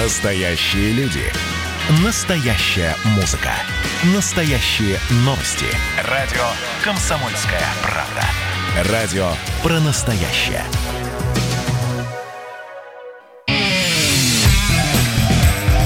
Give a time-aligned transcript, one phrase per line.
[0.00, 1.24] Настоящие люди.
[2.04, 3.50] Настоящая музыка.
[4.14, 5.66] Настоящие новости.
[6.08, 6.44] Радио
[6.84, 8.92] «Комсомольская правда».
[8.92, 9.26] Радио
[9.60, 10.62] про настоящее.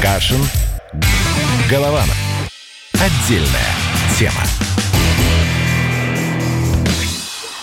[0.03, 0.43] Кашин.
[1.71, 2.17] Голованов.
[2.93, 3.73] Отдельная
[4.19, 4.43] тема.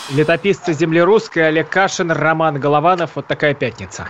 [0.10, 3.12] Летописцы земли русской Олег Кашин, Роман Голованов.
[3.14, 4.10] Вот такая пятница.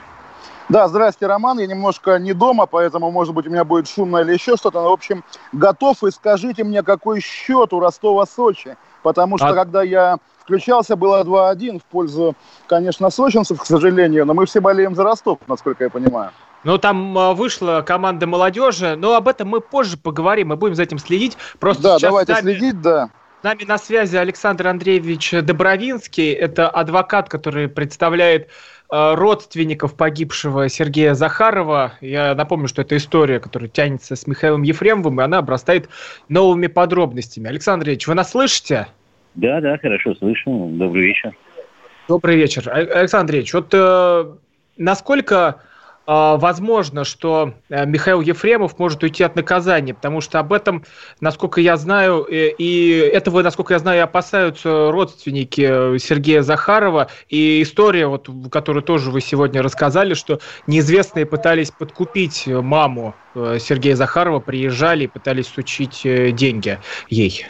[0.69, 1.59] Да, здрасте, Роман.
[1.59, 4.81] Я немножко не дома, поэтому, может быть, у меня будет шумно или еще что-то.
[4.81, 6.03] Но, в общем, готов.
[6.03, 8.77] И скажите мне, какой счет у Ростова-Сочи.
[9.01, 9.53] Потому что, а...
[9.53, 12.35] когда я включался, было 2-1 в пользу,
[12.67, 14.25] конечно, сочинцев, к сожалению.
[14.25, 16.31] Но мы все болеем за Ростов, насколько я понимаю.
[16.63, 20.83] Ну, там а, вышла команда молодежи, но об этом мы позже поговорим, мы будем за
[20.83, 21.37] этим следить.
[21.59, 23.09] Просто да, давайте нами, следить, да.
[23.39, 28.49] С нами на связи Александр Андреевич Добровинский, это адвокат, который представляет
[28.89, 31.93] родственников погибшего Сергея Захарова.
[32.01, 35.89] Я напомню, что это история, которая тянется с Михаилом Ефремовым, и она обрастает
[36.27, 37.47] новыми подробностями.
[37.47, 38.87] Александр Андреевич, вы нас слышите?
[39.35, 40.69] Да, да, хорошо слышу.
[40.71, 41.33] Добрый вечер.
[42.07, 42.67] Добрый вечер.
[42.69, 44.25] Александр Андреевич, вот э,
[44.77, 45.59] насколько а,
[46.09, 50.83] возможно, что э, Михаил Ефремов может уйти от наказания, потому что об этом,
[51.21, 57.09] насколько я знаю, э, и этого, насколько я знаю, опасаются родственники э, Сергея Захарова.
[57.29, 64.39] И история, вот, которую тоже вы сегодня рассказали, что неизвестные пытались подкупить маму Сергея Захарова,
[64.39, 67.45] приезжали и пытались сучить деньги ей.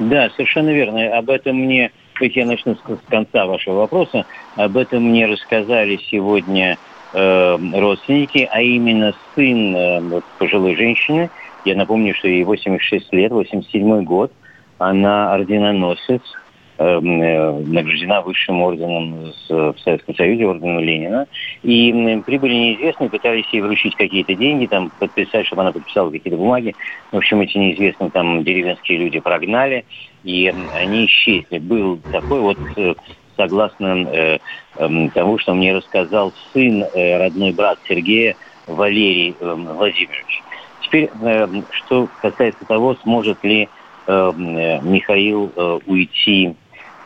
[0.00, 1.16] Да, совершенно верно.
[1.16, 6.76] Об этом мне, хоть я начну с конца вашего вопроса, об этом мне рассказали сегодня
[7.14, 11.30] э, родственники, а именно сын э, вот, пожилой женщины.
[11.64, 14.32] Я напомню, что ей 86 лет, 87 год.
[14.78, 16.20] Она орденоносец,
[16.78, 21.26] э, э, награждена высшим орденом в Советском Союзе, орденом Ленина.
[21.62, 26.74] И прибыли неизвестные, пытались ей вручить какие-то деньги, там, подписать, чтобы она подписала какие-то бумаги.
[27.12, 29.84] В общем, эти неизвестные там деревенские люди прогнали,
[30.24, 31.58] и они исчезли.
[31.58, 32.94] Был такой вот э,
[33.36, 34.38] согласно э,
[34.76, 38.36] э, тому, что мне рассказал сын, э, родной брат Сергея,
[38.66, 40.42] Валерий э, Владимирович.
[40.82, 43.68] Теперь, э, что касается того, сможет ли
[44.06, 44.32] э,
[44.82, 46.54] Михаил э, уйти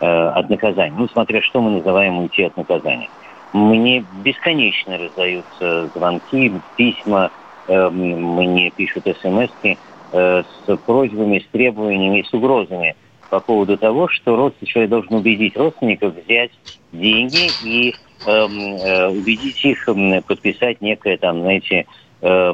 [0.01, 0.95] э, от наказания.
[0.97, 3.09] Ну, смотря что мы называем уйти от наказания.
[3.53, 7.31] Мне бесконечно раздаются звонки, письма,
[7.67, 12.95] э, мне пишут смс э, с просьбами, с требованиями, с угрозами–
[13.31, 16.51] по поводу того, что родственник, человек должен убедить родственников взять
[16.93, 17.95] деньги и
[18.27, 21.87] эм, э, убедить их э, подписать некое там, знаете,
[22.23, 22.53] э,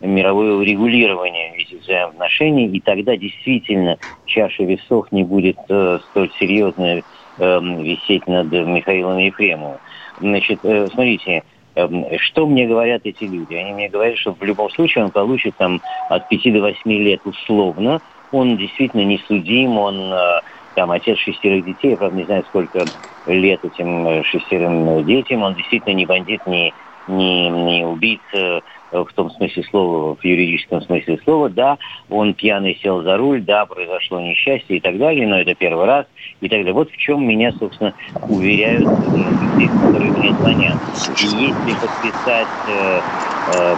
[0.00, 7.02] мировое урегулирование этих взаимоотношений, и тогда действительно чаша весов не будет э, столь серьезно
[7.38, 9.78] э, висеть над Михаилом Ефремовым.
[10.20, 11.44] Значит, э, смотрите,
[11.76, 13.54] эм, что мне говорят эти люди?
[13.54, 17.20] Они мне говорят, что в любом случае он получит там от 5 до 8 лет
[17.24, 18.00] условно,
[18.32, 20.40] он действительно не судим, он э,
[20.74, 22.86] там отец шестерых детей, я, правда, не знаю, сколько
[23.26, 26.72] лет этим э, шестерым детям, он действительно не бандит, не,
[27.08, 28.60] не, не убийца э,
[28.90, 31.78] в том смысле слова, в юридическом смысле слова, да,
[32.08, 36.06] он пьяный сел за руль, да, произошло несчастье и так далее, но это первый раз
[36.40, 36.72] и так далее.
[36.72, 37.94] Вот в чем меня, собственно,
[38.28, 40.78] уверяют люди, которые мне звонят.
[41.18, 43.02] И если подписать э,
[43.46, 43.76] э,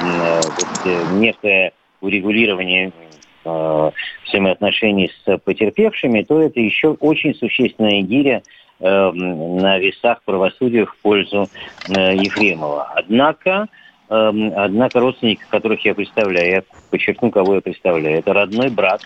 [0.84, 3.07] э, некое урегулирование э,
[3.44, 8.42] взаимоотношений с потерпевшими, то это еще очень существенная гиря
[8.80, 11.48] э, на весах правосудия в пользу
[11.88, 12.92] э, Ефремова.
[12.94, 13.68] Однако,
[14.10, 19.02] э, однако родственники, которых я представляю, я подчеркну, кого я представляю, это родной брат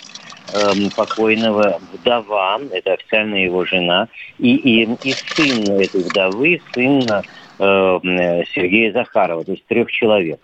[0.53, 7.03] э, покойного, вдова, это официально его жена, и, и, и сын этой вдовы, сын
[7.59, 10.41] э, Сергея Захарова, то есть трех человек.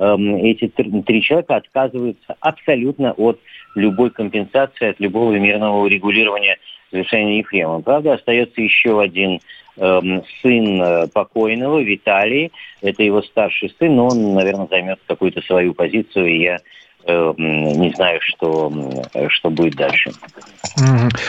[0.00, 3.38] Эм, эти три человека отказываются абсолютно от
[3.74, 6.56] любой компенсации, от любого мирного урегулирования
[6.90, 7.82] завершения Ефремова.
[7.82, 9.40] Правда, остается еще один
[9.76, 12.50] эм, сын э, покойного, Виталий.
[12.80, 16.60] Это его старший сын, но он, наверное, займет какую-то свою позицию, и я
[17.04, 18.72] э, не знаю, что,
[19.28, 20.12] что будет дальше.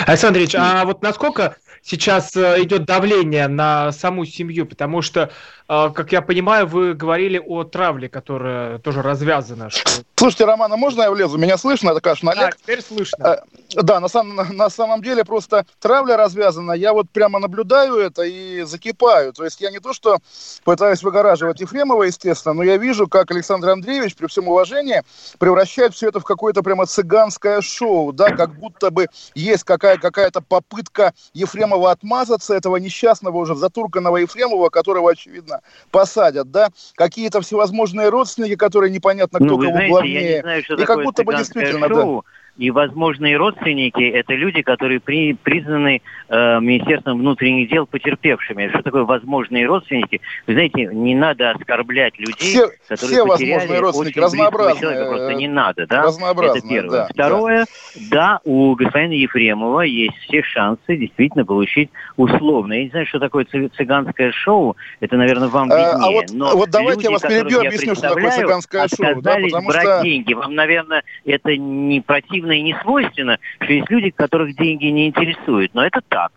[0.07, 5.29] Александр Ильич, а вот насколько сейчас э, идет давление на саму семью, потому что, э,
[5.71, 9.69] как я понимаю, вы говорили о травле, которая тоже развязана.
[9.69, 10.03] Что...
[10.17, 11.37] Слушайте, Роман, а можно я влезу?
[11.37, 11.91] Меня слышно?
[11.91, 12.51] Это, конечно, Олег.
[12.51, 13.23] Да, теперь слышно.
[13.25, 13.37] Э,
[13.81, 16.73] да, на, сам, на самом деле просто травля развязана.
[16.73, 19.31] Я вот прямо наблюдаю это и закипаю.
[19.31, 20.17] То есть я не то, что
[20.65, 25.01] пытаюсь выгораживать Ефремова, естественно, но я вижу, как Александр Андреевич, при всем уважении,
[25.39, 30.41] превращает все это в какое-то прямо цыганское шоу, да, как будто бы есть какая- какая-то
[30.41, 35.60] попытка Ефремова отмазаться, этого несчастного уже затурканного Ефремова, которого, очевидно,
[35.91, 40.41] посадят, да, какие-то всевозможные родственники, которые непонятно кто ну, кого знаете, главнее.
[40.41, 42.23] Знаю, и как будто бы действительно, шоу.
[42.25, 48.69] да и возможные родственники– это люди, которые при, признаны э, Министерством внутренних дел потерпевшими.
[48.69, 50.21] Что такое возможные родственники?
[50.47, 54.81] Вы знаете, не надо оскорблять людей, все, которые все возможные родственники, разнообразные.
[54.81, 56.05] Человека, просто не надо, да?
[56.07, 56.91] Это первое.
[56.91, 57.65] Да, Второе,
[57.95, 58.01] да.
[58.11, 62.73] да, у господина Ефремова есть все шансы действительно получить условно.
[62.73, 65.87] Я не знаю, что такое цыганское шоу, это, наверное, вам виднее.
[65.87, 69.21] А, а вот, но вот давайте люди, я вас перебью, объясню, что такое цыганское шоу.
[69.21, 70.01] Да, потому брать что...
[70.03, 70.33] деньги.
[70.33, 75.07] Вам, наверное, это не противно противно и не свойственно, что есть люди, которых деньги не
[75.07, 75.73] интересуют.
[75.73, 76.31] Но это так.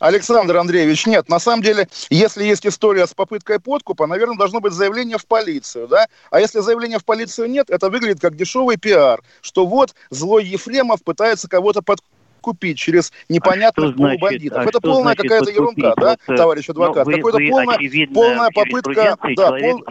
[0.00, 4.72] Александр Андреевич, нет, на самом деле, если есть история с попыткой подкупа, наверное, должно быть
[4.72, 6.06] заявление в полицию, да?
[6.30, 11.02] А если заявления в полицию нет, это выглядит как дешевый пиар, что вот злой Ефремов
[11.04, 14.58] пытается кого-то подкупить через непонятных а полубандитов.
[14.58, 17.06] А это полная какая-то ерунда, да, вот, товарищ адвокат?
[17.06, 19.16] Вы, Какая-то полная, полная попытка...
[19.36, 19.84] Да, пол...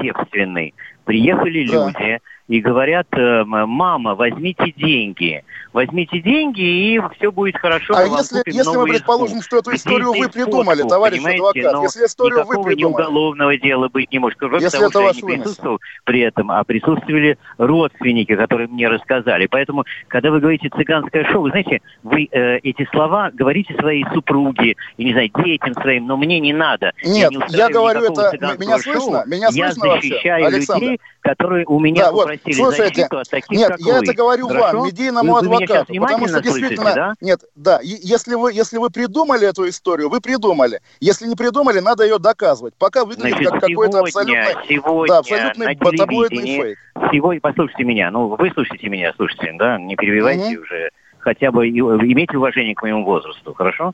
[1.06, 1.86] Приехали да.
[1.88, 7.96] люди, и говорят, э, мама, возьмите деньги, возьмите деньги, и все будет хорошо.
[7.96, 12.44] А если, если мы предположим, что эту историю вы придумали, фотку, товарищ адвокат, если историю
[12.46, 13.04] вы придумали...
[13.04, 16.64] уголовного дела быть не может, кроме если того, что я не присутствовал при этом, а
[16.66, 19.48] присутствовали родственники, которые мне рассказали.
[19.48, 24.76] Поэтому, когда вы говорите «цыганское шоу», вы знаете, вы э, эти слова говорите своей супруге,
[24.98, 26.92] и, не знаю, детям своим, но мне не надо.
[27.06, 28.58] Нет, я, не я говорю это...
[28.60, 29.24] Меня слышно?
[29.28, 30.60] Меня слышно я защищаю вообще?
[30.60, 34.04] людей, которые у меня да, попросили вот, слушайте, защиту от таких, Нет, я вы.
[34.04, 34.78] это говорю Хорошо?
[34.78, 36.82] вам, медийному вы, адвокату, вы потому что действительно...
[36.82, 37.14] Слышите, да?
[37.22, 40.82] Нет, да, если вы, если вы придумали эту историю, вы придумали.
[41.00, 42.74] Если не придумали, надо ее доказывать.
[42.78, 46.78] Пока выглядит Значит, как какой-то абсолютно, сегодня да, абсолютный таблоидный фейк.
[47.12, 50.64] Сегодня, послушайте меня, ну, вы слушайте меня, слушайте, да, не перебивайте угу.
[50.64, 50.90] уже
[51.24, 53.94] хотя бы имейте уважение к моему возрасту, хорошо?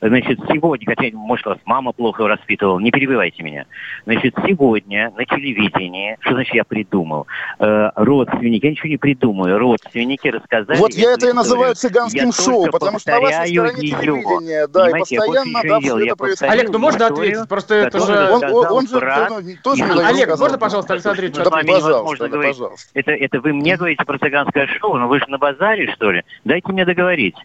[0.00, 3.66] Значит, сегодня, хотя, может, вас мама плохо воспитывала, не перебивайте меня.
[4.04, 7.26] Значит, сегодня на телевидении, что значит я придумал?
[7.58, 10.78] Э, родственники, я ничего не придумаю, родственники рассказали...
[10.78, 13.90] Вот я это и называю цыганским я шоу, потому что на вашей стороне ее.
[13.90, 16.52] телевидения, да, Понимаете, и постоянно там все это происходит.
[16.54, 17.48] Олег, ну можно ответить?
[17.48, 18.30] Просто это же...
[18.30, 22.90] Он, он, он же тоже не Олег, можно, пожалуйста, Александр Ильич, да, пожалуйста, да, пожалуйста.
[22.94, 26.22] Это, это вы мне говорите про цыганское шоу, но вы же на базаре, что ли?
[26.44, 27.36] Дайте мне договорить.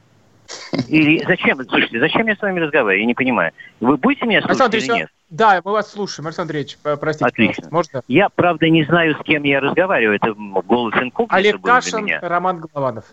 [0.88, 1.64] Или зачем?
[1.68, 3.00] Слушайте, зачем я с вами разговариваю?
[3.00, 3.52] Я не понимаю.
[3.80, 5.10] Вы будете меня слушать Александр или нет?
[5.30, 7.26] Да, мы вас слушаем, Александр Ильич, простите.
[7.26, 7.68] Отлично.
[7.72, 8.02] Можно?
[8.08, 10.18] Я, правда, не знаю, с кем я разговариваю.
[10.18, 13.06] Это голос инкогнито Олег Кашин, Роман Голованов.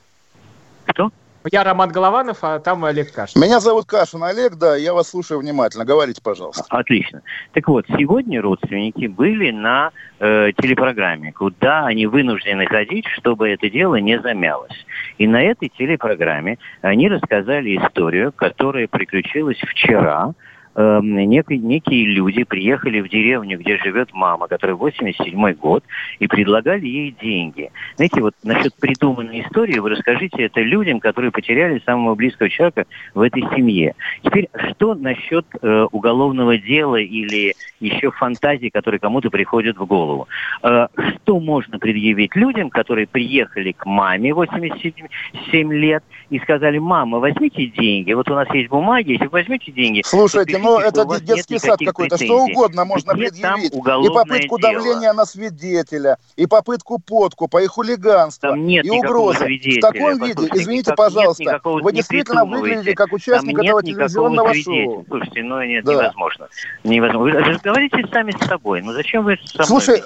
[0.86, 1.10] Кто?
[1.50, 3.40] Я Роман Голованов, а там Олег Кашин.
[3.40, 5.84] Меня зовут Кашин Олег, да, я вас слушаю внимательно.
[5.84, 6.64] Говорите, пожалуйста.
[6.68, 7.22] Отлично.
[7.52, 9.90] Так вот, сегодня родственники были на
[10.20, 14.86] э, телепрограмме, куда они вынуждены ходить, чтобы это дело не замялось.
[15.19, 20.32] И на этой телепрограмме они рассказали историю, которая приключилась вчера,
[20.74, 25.84] э, некие, некие люди приехали в деревню, где живет мама, которая 87 год,
[26.19, 27.70] и предлагали ей деньги.
[27.96, 33.20] Знаете, вот насчет придуманной истории вы расскажите это людям, которые потеряли самого близкого человека в
[33.20, 33.94] этой семье.
[34.22, 40.28] Теперь, что насчет э, уголовного дела или еще фантазий, которые кому-то приходят в голову?
[40.62, 47.66] Э, что можно предъявить людям, которые приехали к маме 87 лет и сказали, мама, возьмите
[47.66, 50.02] деньги, вот у нас есть бумаги, если вы возьмете деньги...
[50.04, 53.75] Слушайте, ну это детский сад какой-то, что угодно можно Где предъявить.
[53.75, 54.73] И попытку дело?
[54.73, 59.45] давления на свидетеля, и попытку подкупа, и хулиганства, там и угрозы.
[59.45, 65.04] В таком виде, извините, пожалуйста, вы действительно выглядите как участник этого телевизионного шоу.
[65.09, 65.92] Слушайте, ну нет, да.
[65.92, 66.49] невозможно.
[66.85, 67.40] невозможно.
[67.40, 70.02] Вы разговаривайте сами с собой, ну зачем вы со Слушай,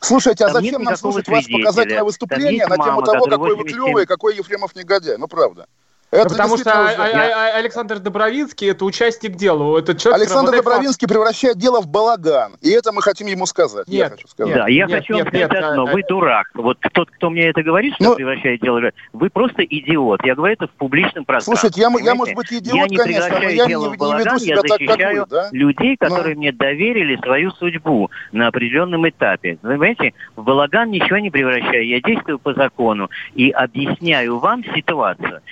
[0.00, 4.36] Слушайте, а зачем нам слушать ваше показательное выступление на тему того, какой вы клевый, какой
[4.36, 5.16] Ефремов негодяй?
[5.18, 5.66] Ну правда.
[6.10, 9.78] Это потому что а, а, а, Александр Добровинский это участник дела.
[9.78, 11.14] Это человек, Александр Добровинский по...
[11.14, 12.56] превращает дело в балаган.
[12.62, 13.86] И это мы хотим ему сказать.
[13.88, 14.54] Нет, я хочу сказать.
[14.54, 15.86] Да, я нет, хочу нет, вам сказать нет, одно.
[15.86, 16.48] Вы дурак.
[16.54, 18.78] Вот тот, кто мне это говорит, что ну, превращает дело
[19.12, 20.24] вы просто идиот.
[20.24, 21.70] Я говорю это в публичном пространстве.
[21.70, 24.38] Слушайте, я, я может быть идиот, я не конечно, но я не, не, не веду
[24.38, 25.26] себя я так, как вы.
[25.28, 25.48] Да?
[25.52, 26.40] людей, которые но...
[26.40, 29.58] мне доверили свою судьбу на определенном этапе.
[29.62, 31.86] Вы понимаете, в балаган ничего не превращаю.
[31.86, 35.42] Я действую по закону и объясняю вам ситуацию.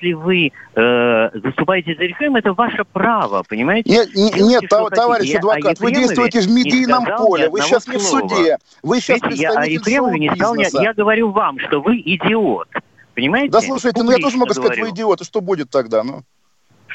[0.00, 3.90] Если вы э, заступаете за реформу, это ваше право, понимаете?
[3.90, 5.38] Нет, Делайте, нет товарищ хотите.
[5.38, 9.42] адвокат, а вы действуете в медийном поле, вы сейчас не в суде, вы сейчас Видите,
[9.42, 12.68] я, не стал, я, я говорю вам, что вы идиот,
[13.14, 13.50] понимаете?
[13.50, 16.22] Да слушайте, ну я тоже могу сказать, вы идиот, и что будет тогда, ну?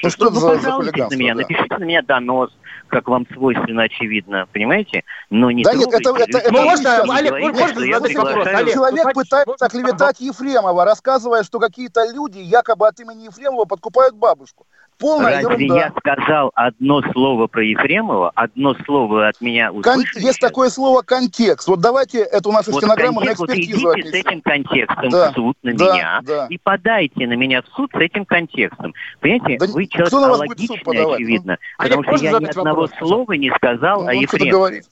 [0.03, 1.41] Ну что, ну, за, за на меня, да.
[1.41, 2.51] напишите на меня донос,
[2.87, 5.03] как вам свойственно, очевидно, понимаете?
[5.29, 8.47] Но не да нет, это, это, это, ну, можно, Олег, говорите, можно задать вопрос?
[8.47, 14.15] Олег, Человек ну, пытается оклеветать Ефремова, рассказывая, что какие-то люди якобы от имени Ефремова подкупают
[14.15, 14.67] бабушку.
[15.03, 15.75] Полная Разве ерунда.
[15.75, 20.23] я сказал одно слово про Ефремова, одно слово от меня Кон- услышали?
[20.23, 21.67] Есть такое слово контекст.
[21.67, 24.41] Вот давайте это у нас из вот стенограммы на контекст, вот экспертизу идите с этим
[24.41, 26.47] контекстом Да, в суд на да, меня да.
[26.49, 28.93] и подайте на меня в суд с этим контекстом.
[29.19, 31.13] Понимаете, Да вы человек на логичный, подавать, ну?
[31.15, 34.83] очевидно, Олег, потому что я ни одного вопрос, слова не сказал Ну, о Ефремове.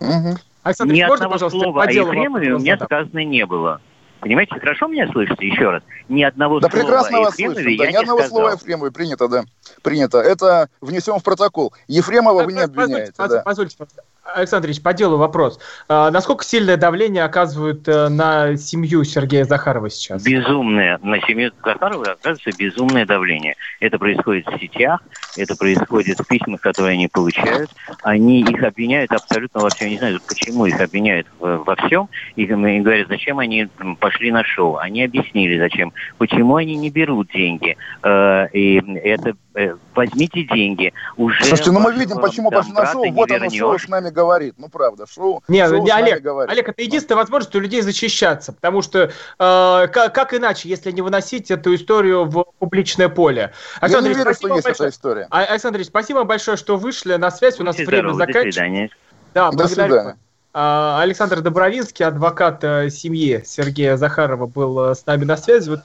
[0.00, 0.36] Мгм.
[0.62, 3.80] Александр Ни одного слова о Ефремове у меня сказано не было.
[4.20, 5.46] Понимаете, хорошо меня слышите?
[5.46, 5.82] Еще раз.
[6.08, 7.78] Ни одного Да слова прекрасно вас Ефремове слышим.
[7.78, 8.38] Да, я ни не одного сказал.
[8.38, 9.44] слова Ефремовой принято, да.
[9.82, 10.18] Принято.
[10.18, 11.72] Это внесем в протокол.
[11.88, 13.12] Ефремова вы не Позвольте, обвиняете.
[13.16, 13.42] позвольте, да.
[13.42, 13.76] позвольте,
[14.22, 15.58] Александр Ильич, по делу вопрос.
[15.88, 20.22] А, насколько сильное давление оказывают э, на семью Сергея Захарова сейчас?
[20.22, 23.56] Безумное, на семью Захарова оказывается безумное давление.
[23.80, 25.00] Это происходит в сетях,
[25.36, 27.70] это происходит в письмах, которые они получают.
[28.02, 29.88] Они их обвиняют абсолютно во всем.
[29.88, 32.08] Я не знаю, почему их обвиняют во всем.
[32.36, 34.76] И говорят, зачем они пошли на шоу.
[34.76, 35.92] Они объяснили, зачем.
[36.18, 37.76] Почему они не берут деньги.
[38.02, 40.92] Э, И это э, возьмите деньги.
[41.16, 43.10] Уже Слушайте, ну мы видим, почему пошли на шоу.
[43.12, 44.54] Вот оно шоу с нами говорит.
[44.58, 46.50] Ну правда, шоу, Не, шоу не, Олег, говорит.
[46.50, 51.02] Олег, это единственная возможность у людей защищаться, потому что э, как, как иначе, если не
[51.02, 53.52] выносить эту историю в публичное поле?
[53.82, 54.88] Я не верю, что есть большое.
[54.88, 55.26] эта история.
[55.30, 57.58] А- Александр Ильич, спасибо большое, что вышли на связь.
[57.60, 58.96] У нас Будьте время здоровы, до заканчивается.
[59.34, 59.92] Да, До благодарю.
[59.92, 60.16] свидания.
[60.52, 65.70] А, Александр Добровинский, адвокат э, семьи Сергея Захарова, был э, с нами на связи.
[65.70, 65.80] Вот.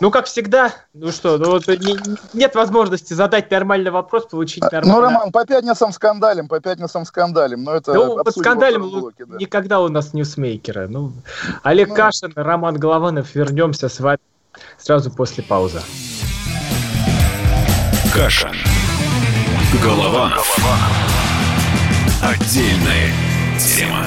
[0.00, 1.98] Ну, как всегда, ну что, ну вот не-
[2.32, 7.62] нет возможности задать нормальный вопрос, получить нормальный Ну, Роман, по пятницам скандалим, по пятницам скандалим.
[7.62, 9.36] Но это Ну, под скандалем блоке, да.
[9.38, 10.88] никогда у нас ньюсмейкеры.
[10.88, 11.12] Ну,
[11.62, 11.94] Олег Ну.
[11.94, 13.34] Кашин, Роман Голованов.
[13.34, 14.18] Вернемся с вами
[14.78, 15.80] сразу после паузы.
[18.12, 18.54] Кашин.
[19.82, 20.56] Голованов.
[22.22, 23.10] Отдельная
[23.58, 24.06] тема.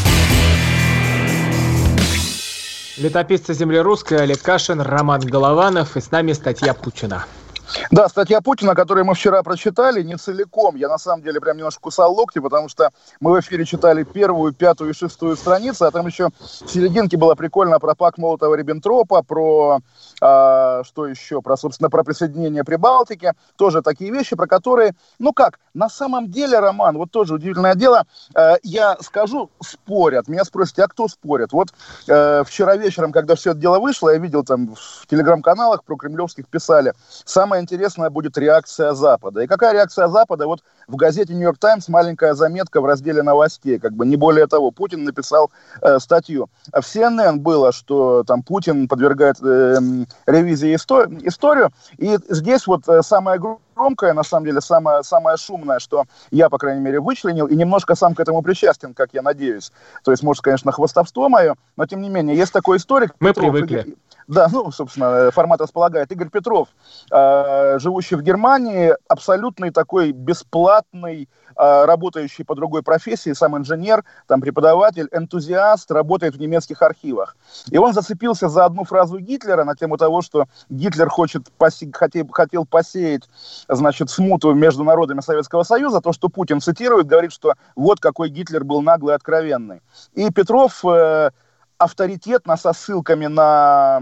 [3.01, 7.25] Летописцы земли русской Олег Кашин, Роман Голованов и с нами статья Путина.
[7.89, 10.75] Да, статья Путина, которую мы вчера прочитали, не целиком.
[10.75, 14.53] Я на самом деле прям немножко кусал локти, потому что мы в эфире читали первую,
[14.53, 19.23] пятую и шестую страницы, а там еще в серединке было прикольно про пак Молотова Риббентропа,
[19.23, 19.79] про
[20.21, 23.33] а, что еще, про, собственно, про присоединение Прибалтики.
[23.55, 28.05] Тоже такие вещи, про которые, ну как, на самом деле, Роман, вот тоже удивительное дело,
[28.35, 30.27] э, я скажу, спорят.
[30.27, 31.51] Меня спросите, а кто спорит?
[31.53, 31.69] Вот
[32.07, 36.47] э, вчера вечером, когда все это дело вышло, я видел там в телеграм-каналах про кремлевских
[36.47, 36.93] писали,
[37.25, 39.41] самое интересное будет реакция Запада.
[39.41, 40.45] И какая реакция Запада?
[40.45, 44.69] Вот в газете «Нью-Йорк Таймс» маленькая заметка в разделе новостей, как бы не более того.
[44.69, 45.51] Путин написал
[45.81, 46.49] э, статью.
[46.71, 49.79] А В CNN было, что там Путин подвергает э,
[50.25, 51.71] ревизии исто- историю.
[51.97, 53.39] И здесь вот э, самое
[53.81, 57.95] громкое, на самом деле, самое, самое шумное, что я, по крайней мере, вычленил, и немножко
[57.95, 59.71] сам к этому причастен, как я надеюсь.
[60.03, 63.15] То есть, может, конечно, хвостовство мое, но, тем не менее, есть такой историк.
[63.19, 63.95] Мы Петров, привыкли.
[64.27, 66.11] Да, ну, собственно, формат располагает.
[66.11, 66.69] Игорь Петров,
[67.11, 74.39] э, живущий в Германии, абсолютный такой бесплатный, э, работающий по другой профессии, сам инженер, там
[74.41, 77.35] преподаватель, энтузиаст, работает в немецких архивах.
[77.71, 82.27] И он зацепился за одну фразу Гитлера на тему того, что Гитлер хочет посе- хотел,
[82.31, 83.23] хотел посеять,
[83.75, 88.63] значит, смуту между народами Советского Союза, то, что Путин цитирует, говорит, что вот какой Гитлер
[88.63, 89.81] был наглый и откровенный.
[90.13, 91.31] И Петров э,
[91.77, 94.01] авторитетно со ссылками на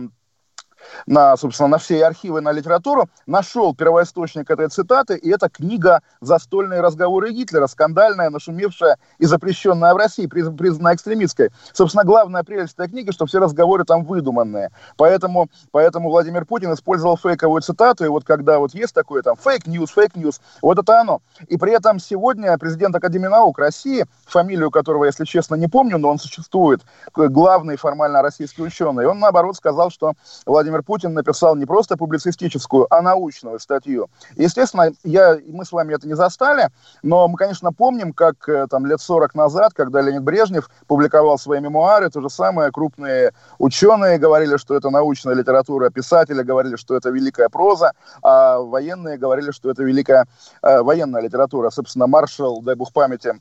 [1.06, 6.82] на, собственно, на все архивы, на литературу, нашел первоисточник этой цитаты, и это книга «Застольные
[6.82, 11.50] разговоры Гитлера», скандальная, нашумевшая и запрещенная в России, приз- признанная экстремистской.
[11.74, 14.70] Собственно, главная прелесть этой книги, что все разговоры там выдуманные.
[14.98, 19.61] Поэтому, поэтому Владимир Путин использовал фейковую цитату, и вот когда вот есть такое там fake
[19.61, 21.22] news, fake news, вот это оно.
[21.48, 26.10] И при этом сегодня президент Академии наук России, фамилию которого, если честно, не помню, но
[26.10, 26.82] он существует,
[27.16, 30.14] главный формально российский ученый, он, наоборот, сказал, что
[30.46, 34.08] Владимир Владимир Путин написал не просто публицистическую, а научную статью.
[34.36, 36.70] Естественно, я, мы с вами это не застали,
[37.02, 41.60] но мы, конечно, помним, как э, там лет 40 назад, когда Леонид Брежнев публиковал свои
[41.60, 47.10] мемуары, то же самое крупные ученые говорили, что это научная литература, писатели говорили, что это
[47.10, 50.28] великая проза, а военные говорили, что это великая
[50.62, 51.72] э, военная литература.
[51.72, 53.34] Собственно, маршал, дай бог памяти,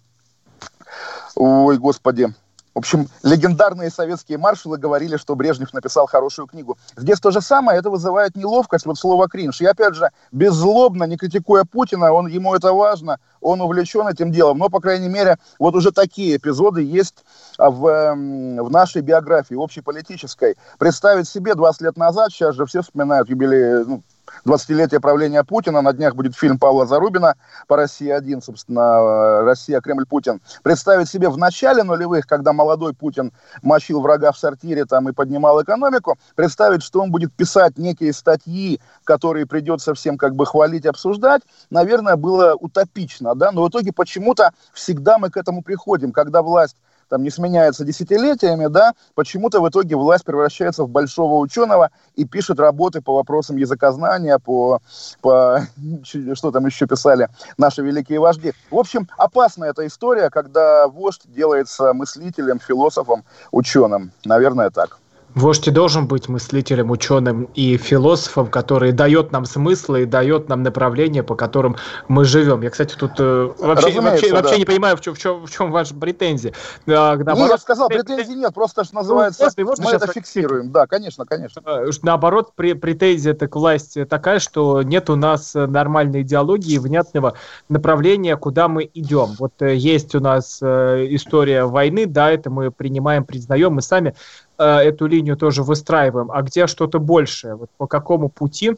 [1.37, 2.33] ой, господи,
[2.79, 6.79] в общем, легендарные советские маршалы говорили, что Брежнев написал хорошую книгу.
[6.97, 9.61] Здесь то же самое, это вызывает неловкость, вот слово кринж.
[9.61, 14.59] И опять же, беззлобно, не критикуя Путина, он, ему это важно, он увлечен этим делом.
[14.59, 17.25] Но, по крайней мере, вот уже такие эпизоды есть
[17.59, 20.57] в, в нашей биографии, общеполитической.
[20.79, 24.03] Представить себе 20 лет назад, сейчас же все вспоминают юбилей, ну,
[24.45, 25.83] 20-летие правления Путина.
[25.83, 27.35] На днях будет фильм Павла Зарубина
[27.67, 30.41] по России-1, собственно, э, Россия, Кремль, Путин.
[30.63, 35.63] Представить себе в начале нулевых, когда молодой Путин мочил врага в сортире там и поднимал
[35.63, 41.43] экономику, представить, что он будет писать некие статьи, которые придется всем как бы хвалить, обсуждать,
[41.71, 46.77] наверное, было утопично, да, но в итоге почему-то всегда мы к этому приходим, когда власть
[47.09, 52.61] там не сменяется десятилетиями, да, почему-то в итоге власть превращается в большого ученого и пишет
[52.61, 54.81] работы по вопросам языкознания, по,
[55.21, 55.61] по
[56.05, 58.53] что там еще писали наши великие вожди.
[58.71, 64.13] В общем, опасная эта история, когда вождь делается мыслителем, философом, ученым.
[64.25, 64.99] Наверное, так.
[65.39, 70.65] Вождь и должен быть мыслителем, ученым и философом, который дает нам смыслы и дает нам
[70.65, 71.77] направление, по которым
[72.09, 72.63] мы живем.
[72.63, 74.37] Я, кстати, тут э, вообще, вообще, да.
[74.37, 76.55] вообще не понимаю, в чем, в чем, в чем ваша претензия.
[76.89, 80.73] А, наоборот, нет, я сказал, претензий нет, просто что называется, ну, мы это фиксируем.
[80.73, 81.63] Да, конечно, конечно.
[81.65, 87.35] Э, наоборот, претензия к власти такая, что нет у нас нормальной идеологии, внятного
[87.69, 89.37] направления, куда мы идем.
[89.39, 94.48] Вот э, есть у нас история войны, да, это мы принимаем, признаем, мы сами Э,
[94.59, 98.77] эту линию тоже выстраиваем, а где что-то большее, вот по какому пути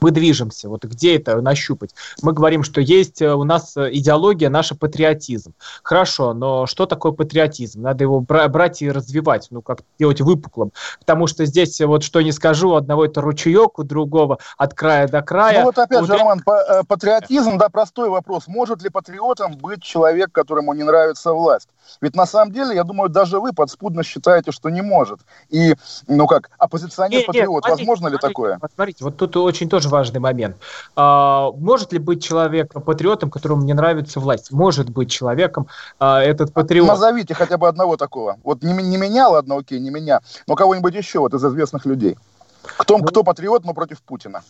[0.00, 1.94] мы движемся, вот где это нащупать?
[2.22, 5.54] Мы говорим, что есть э, у нас э, идеология, наша патриотизм.
[5.82, 7.82] Хорошо, но что такое патриотизм?
[7.82, 10.72] Надо его брать и развивать, ну, как делать выпуклым.
[10.98, 15.08] Потому что здесь вот что не скажу, у одного это ручеек, у другого от края
[15.08, 15.60] до края.
[15.60, 16.42] Ну вот опять же, Роман,
[16.86, 18.46] патриотизм, да, простой вопрос.
[18.46, 21.68] Может ли патриотом быть человек, которому не нравится власть?
[22.00, 25.20] Ведь на самом деле, я думаю, даже вы подспудно считаете, что не может.
[25.48, 25.74] И,
[26.06, 28.60] ну как, оппозиционер-патриот, возможно ли смотрите, такое?
[28.74, 30.56] Смотрите, вот тут очень тоже важный момент.
[30.96, 34.50] А, может ли быть человек патриотом, которому не нравится власть?
[34.50, 35.66] Может быть человеком
[35.98, 36.88] а, этот патриот.
[36.88, 38.38] Назовите хотя бы одного такого.
[38.42, 42.16] Вот не, не меня, ладно, окей, не меня, но кого-нибудь еще вот из известных людей.
[42.62, 44.42] Кто, ну, кто патриот, но против Путина?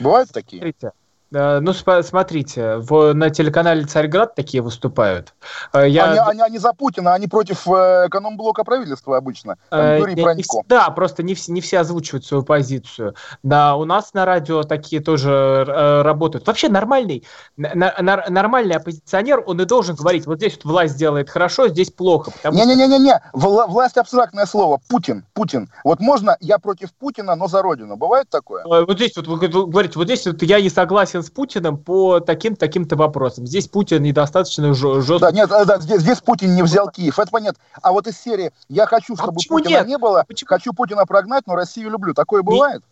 [0.00, 0.60] Бывают такие?
[0.60, 0.92] Смотрите,
[1.30, 5.34] ну, смотрите, в, на телеканале «Царьград» такие выступают.
[5.72, 6.04] Э, я...
[6.04, 9.56] Они, они, они за Путина, они против э, экономблока правительства обычно.
[9.70, 13.14] Там Юрий не, не, да, просто не, не все озвучивают свою позицию.
[13.42, 15.64] Да, у нас на радио такие тоже
[16.04, 16.46] работают.
[16.46, 17.24] Вообще нормальный,
[17.56, 21.90] на, на, нормальный оппозиционер, он и должен говорить, вот здесь вот власть делает хорошо, здесь
[21.90, 22.32] плохо.
[22.44, 24.80] Не-не-не-не, Вла- власть абстрактное слово.
[24.88, 25.68] Путин, Путин.
[25.82, 27.96] Вот можно я против Путина, но за Родину.
[27.96, 28.64] Бывает такое?
[28.64, 32.96] Вот здесь вот вы говорите, вот здесь вот я не согласен с Путиным по таким-таким-то
[32.96, 33.46] вопросам.
[33.46, 35.18] Здесь Путин недостаточно жестко.
[35.18, 37.62] Да, нет, да, здесь, здесь Путин не взял Киев, это понятно.
[37.80, 39.86] А вот из серии «Я хочу, а чтобы а Путина нет?
[39.86, 40.48] не было, почему?
[40.48, 42.14] хочу Путина прогнать, но Россию люблю».
[42.14, 42.82] Такое бывает?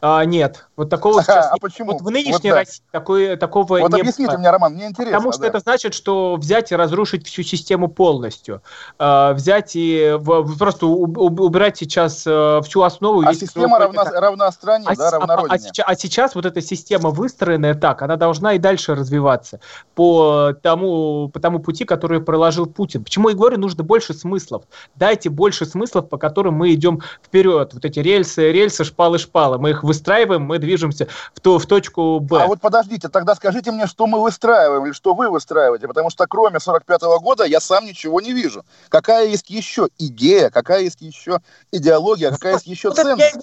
[0.00, 1.48] А, нет, вот такого сейчас.
[1.50, 1.92] А почему?
[1.92, 2.54] Вот в нынешней вот, да.
[2.56, 5.16] России такой, такого вот не объясните мне, Роман, мне интересно.
[5.16, 5.48] Потому что да.
[5.48, 8.60] это значит, что взять и разрушить всю систему полностью.
[8.98, 10.18] А, взять и
[10.58, 13.26] просто убирать сейчас а, всю основу.
[13.26, 14.20] А система равна, это...
[14.20, 18.02] равна стране, а, да, равна а, а, сейчас, а сейчас вот эта система выстроенная так,
[18.02, 19.60] она должна и дальше развиваться
[19.94, 23.02] по тому, по тому пути, который проложил Путин.
[23.02, 24.64] Почему я говорю, нужно больше смыслов.
[24.94, 27.72] Дайте больше смыслов, по которым мы идем вперед.
[27.72, 29.58] Вот эти рельсы, рельсы, шпалы, шпалы.
[29.58, 32.42] Мы их выстраиваем, мы движемся в, ту, в точку Б.
[32.42, 36.26] А вот подождите, тогда скажите мне, что мы выстраиваем или что вы выстраиваете, потому что
[36.26, 38.64] кроме 45 -го года я сам ничего не вижу.
[38.88, 41.40] Какая есть еще идея, какая есть еще
[41.72, 43.36] идеология, какая есть еще ценность?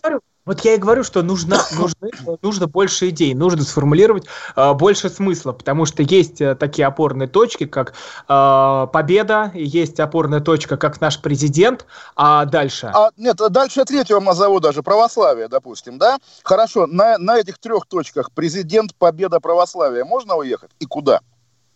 [0.46, 4.26] Вот я и говорю, что нужно, нужно, нужно больше идей, нужно сформулировать
[4.56, 7.94] э, больше смысла, потому что есть э, такие опорные точки, как
[8.28, 12.92] э, победа, есть опорная точка, как наш президент, а дальше?
[12.94, 16.18] А, нет, дальше я третьего назову даже, православие, допустим, да?
[16.44, 21.22] Хорошо, на, на этих трех точках президент, победа, православие, можно уехать и куда?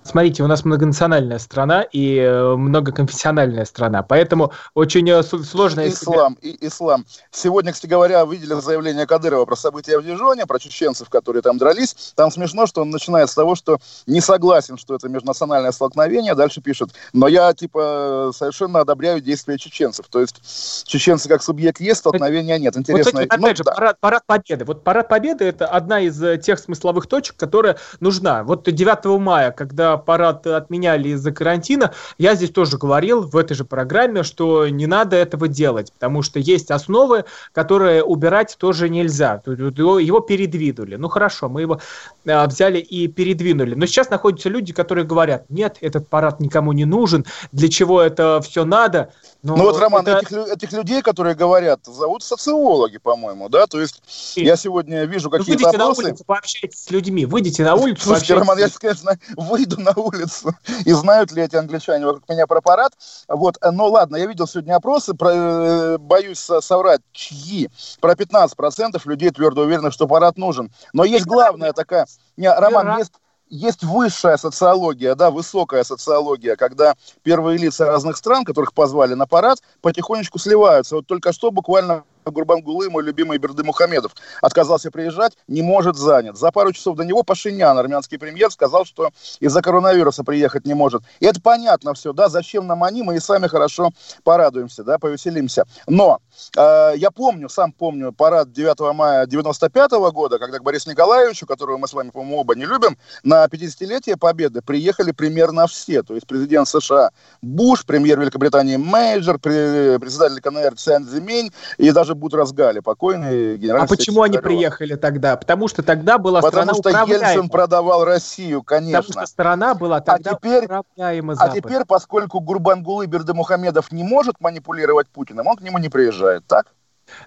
[0.07, 5.87] Смотрите, у нас многонациональная страна и э, многоконфессиональная страна, поэтому очень э, сложно...
[5.87, 7.05] Ислам, и ислам.
[7.31, 12.13] Сегодня, кстати говоря, видели заявление Кадырова про события в Дижоне, про чеченцев, которые там дрались.
[12.15, 16.61] Там смешно, что он начинает с того, что не согласен, что это межнациональное столкновение, дальше
[16.61, 20.07] пишет, но я, типа, совершенно одобряю действия чеченцев.
[20.09, 22.77] То есть чеченцы как субъект есть, столкновения нет.
[22.77, 23.21] Интересно.
[23.21, 23.73] Вот, опять ну, же, да.
[23.73, 24.65] парад, парад Победы.
[24.65, 28.43] Вот парад Победы– это одна из э, тех смысловых точек, которая нужна.
[28.43, 33.65] Вот 9 мая, когда парад отменяли из-за карантина, я здесь тоже говорил в этой же
[33.65, 39.41] программе, что не надо этого делать, потому что есть основы, которые убирать тоже нельзя.
[39.45, 40.95] Его передвинули.
[40.95, 41.79] Ну хорошо, мы его
[42.25, 43.75] э, взяли и передвинули.
[43.75, 48.41] Но сейчас находятся люди, которые говорят, нет, этот парад никому не нужен, для чего это
[48.41, 49.11] все надо.
[49.43, 50.19] Но ну вот, Роман, это...
[50.19, 54.01] этих, этих людей, которые говорят, зовут социологи, по-моему, да, то есть
[54.35, 54.43] и...
[54.43, 56.01] я сегодня вижу ну, какие-то Выйдите опросы...
[56.01, 60.53] на улицу, пообщайтесь с людьми, выйдите на улицу, Слушайте, Роман, я, конечно, выйду на улицу,
[60.85, 62.93] и знают ли эти англичане вокруг меня про парад,
[63.27, 67.69] вот, но ладно, я видел сегодня опросы, про, э, боюсь соврать, чьи,
[68.01, 73.11] про 15% людей твердо уверены, что парад нужен, но есть главная такая, не, Роман, есть
[73.49, 79.59] есть высшая социология, да, высокая социология, когда первые лица разных стран, которых позвали на парад,
[79.81, 80.95] потихонечку сливаются.
[80.95, 86.37] Вот только что буквально Гурбангулы, мой любимый Берды Мухамедов, отказался приезжать, не может занят.
[86.37, 91.03] За пару часов до него Пашинян, армянский премьер, сказал, что из-за коронавируса приехать не может.
[91.19, 93.91] И это понятно все, да, зачем нам они, мы и сами хорошо
[94.23, 95.65] порадуемся, да, повеселимся.
[95.87, 96.19] Но
[96.55, 101.45] э, я помню, сам помню парад 9 мая 95 -го года, когда к Борису Николаевичу,
[101.45, 106.03] которого мы с вами, по-моему, оба не любим, на 50-летие Победы приехали примерно все.
[106.03, 107.11] То есть президент США
[107.41, 114.21] Буш, премьер Великобритании Мейджор, председатель КНР Цзян Цзэминь и даже Бутрос-Гали, покойный генеральный А почему
[114.21, 115.37] они приехали тогда?
[115.37, 119.01] Потому что тогда была Потому страна что Ельцин продавал Россию, конечно.
[119.01, 124.03] Потому что страна была а тогда а теперь, управляема А теперь, поскольку Гурбангулы Бердымухамедов не
[124.03, 126.67] может манипулировать Путиным, он к нему не приезжает, так?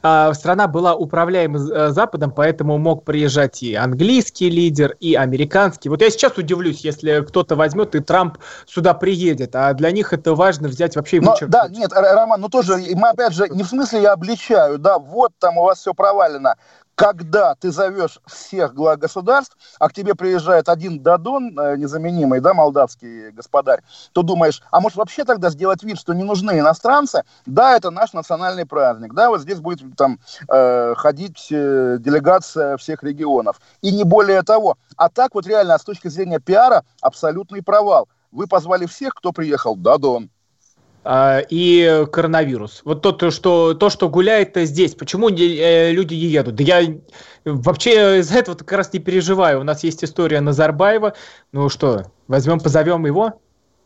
[0.03, 5.89] А, страна была управляема э, Западом, поэтому мог приезжать и английский лидер, и американский.
[5.89, 10.35] Вот я сейчас удивлюсь, если кто-то возьмет и Трамп сюда приедет, а для них это
[10.35, 14.03] важно взять вообще его Да, нет, Роман, ну тоже, мы опять же, не в смысле
[14.03, 16.57] я обличаю, да, вот там у вас все провалено
[17.01, 22.53] когда ты зовешь всех глав государств, а к тебе приезжает один Дадон, э, незаменимый, да,
[22.53, 23.81] молдавский господарь,
[24.13, 27.23] то думаешь, а может вообще тогда сделать вид, что не нужны иностранцы?
[27.47, 33.03] Да, это наш национальный праздник, да, вот здесь будет там э, ходить э, делегация всех
[33.03, 33.63] регионов.
[33.81, 34.77] И не более того.
[34.99, 38.11] А так вот реально с точки зрения пиара абсолютный провал.
[38.31, 40.29] Вы позвали всех, кто приехал, Дадон,
[41.07, 42.83] и коронавирус.
[42.85, 44.95] Вот то, что, то, что гуляет здесь.
[44.95, 46.57] Почему э, люди не едут?
[46.57, 46.83] Да я
[47.45, 49.61] вообще из-за этого как раз не переживаю.
[49.61, 51.15] У нас есть история Назарбаева.
[51.53, 53.41] Ну что, возьмем, позовем его?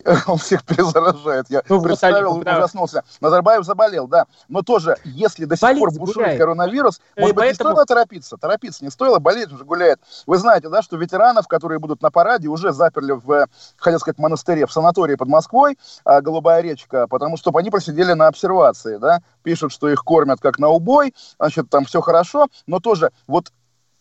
[0.27, 1.47] он всех перезаражает.
[1.49, 3.05] Я ну, представил, вот, ужаснулся.
[3.21, 4.27] Назарбаев заболел, да.
[4.49, 7.71] Но тоже, если до сих болит, пор бушует коронавирус, э, может быть, поэтому...
[7.71, 8.37] не стоило торопиться?
[8.37, 10.01] Торопиться не стоило, болеть уже гуляет.
[10.27, 14.67] Вы знаете, да, что ветеранов, которые будут на параде, уже заперли в, хотел сказать, монастыре,
[14.67, 19.73] в санатории под Москвой, а, Голубая речка, потому что они просидели на обсервации, да, пишут,
[19.73, 23.53] что их кормят как на убой, значит, там все хорошо, но тоже вот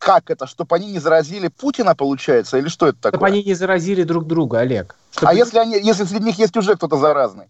[0.03, 3.17] как это, чтобы они не заразили Путина, получается, или что это такое?
[3.17, 4.95] Чтобы они не заразили друг друга, Олег.
[5.11, 5.31] Чтобы...
[5.31, 7.47] А если, они, если среди них есть уже кто-то заразный?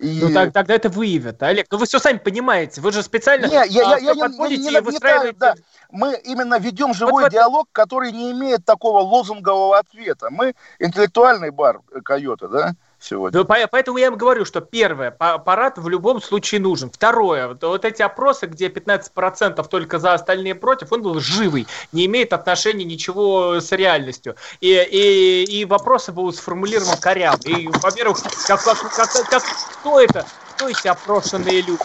[0.00, 0.18] И...
[0.20, 1.66] Ну так, тогда это выявят, Олег.
[1.70, 4.76] Ну вы все сами понимаете, вы же специально не, я, я, я, подходите не, не,
[4.78, 5.36] и выстраиваете...
[5.38, 5.54] Да.
[5.90, 10.28] Мы именно ведем живой вот, диалог, который не имеет такого лозунгового ответа.
[10.30, 12.72] Мы интеллектуальный бар Койота, да?
[13.02, 13.38] Сегодня.
[13.38, 16.90] Ну, поэтому я им говорю, что первое, парад в любом случае нужен.
[16.90, 22.32] Второе, вот эти опросы, где 15% только за, остальные против, он был живый, не имеет
[22.32, 24.36] отношения ничего с реальностью.
[24.60, 27.38] И, и, и вопросы будут сформулированы коряво.
[27.44, 29.42] И, во-первых, как, как, как, как,
[29.80, 30.24] кто это?
[30.54, 31.82] Кто эти опрошенные люди?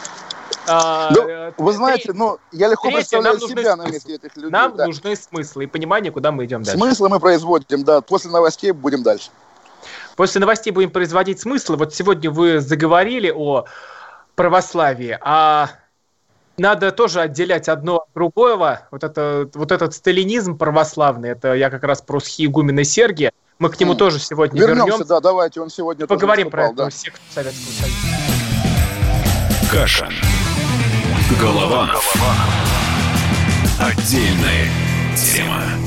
[0.67, 4.51] А, ну, э, вы знаете, ну, я легко Третье, представляю себя на месте этих людей.
[4.51, 4.85] Нам да.
[4.85, 6.77] нужны смыслы и понимание, куда мы идем дальше.
[6.77, 8.01] Смыслы мы производим, да.
[8.01, 9.29] После новостей будем дальше.
[10.17, 11.77] После новостей будем производить смыслы.
[11.77, 13.65] Вот сегодня вы заговорили о
[14.33, 15.69] православии, а
[16.57, 18.87] надо тоже отделять одно от другого.
[18.89, 23.31] Вот, это, вот этот сталинизм православный, это я как раз про схиегумена Сергия.
[23.59, 23.97] Мы к нему mm.
[23.97, 24.85] тоже сегодня вернемся.
[24.85, 25.05] вернемся.
[25.07, 26.89] да, давайте, он сегодня Поговорим про это да.
[26.89, 27.97] всех Советского Союза.
[29.71, 30.09] Каша.
[31.39, 31.91] Голова.
[31.91, 32.35] Голова.
[33.79, 34.67] Отдельная
[35.15, 35.86] тема.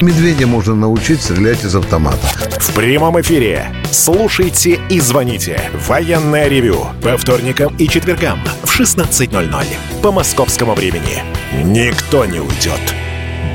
[0.00, 2.26] Медведя можно научить стрелять из автомата.
[2.58, 3.74] В прямом эфире.
[3.90, 5.60] Слушайте и звоните.
[5.86, 6.86] Военное ревю.
[7.02, 9.64] По вторникам и четвергам в 16.00
[10.02, 11.22] по московскому времени.
[11.64, 12.94] Никто не уйдет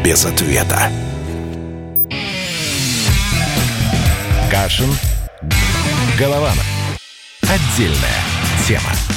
[0.03, 0.91] без ответа.
[4.51, 4.89] Кашин.
[6.17, 6.65] Голованов.
[7.41, 8.23] Отдельная
[8.67, 9.16] тема.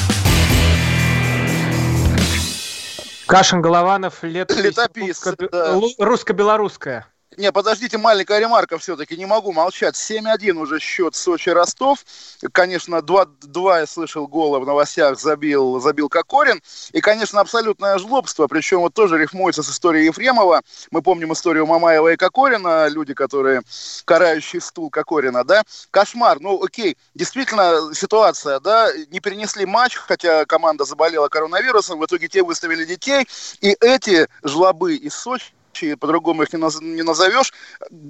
[3.31, 5.81] Кашин Голованов, лет Летописцы, да.
[5.99, 7.07] русско-белорусская.
[7.40, 9.94] Не, подождите, маленькая ремарка все-таки, не могу молчать.
[9.94, 12.05] 7-1 уже счет Сочи-Ростов.
[12.53, 16.61] Конечно, два, два я слышал гола в новостях забил, забил Кокорин.
[16.92, 20.61] И, конечно, абсолютное жлобство, причем вот тоже рифмуется с историей Ефремова.
[20.90, 23.62] Мы помним историю Мамаева и Кокорина, люди, которые
[24.05, 25.62] карающий стул Кокорина, да.
[25.90, 32.29] Кошмар, ну окей, действительно ситуация, да, не перенесли матч, хотя команда заболела коронавирусом, в итоге
[32.29, 33.26] те выставили детей,
[33.62, 35.55] и эти жлобы из Сочи
[35.99, 37.53] по-другому их не, наз, не назовешь,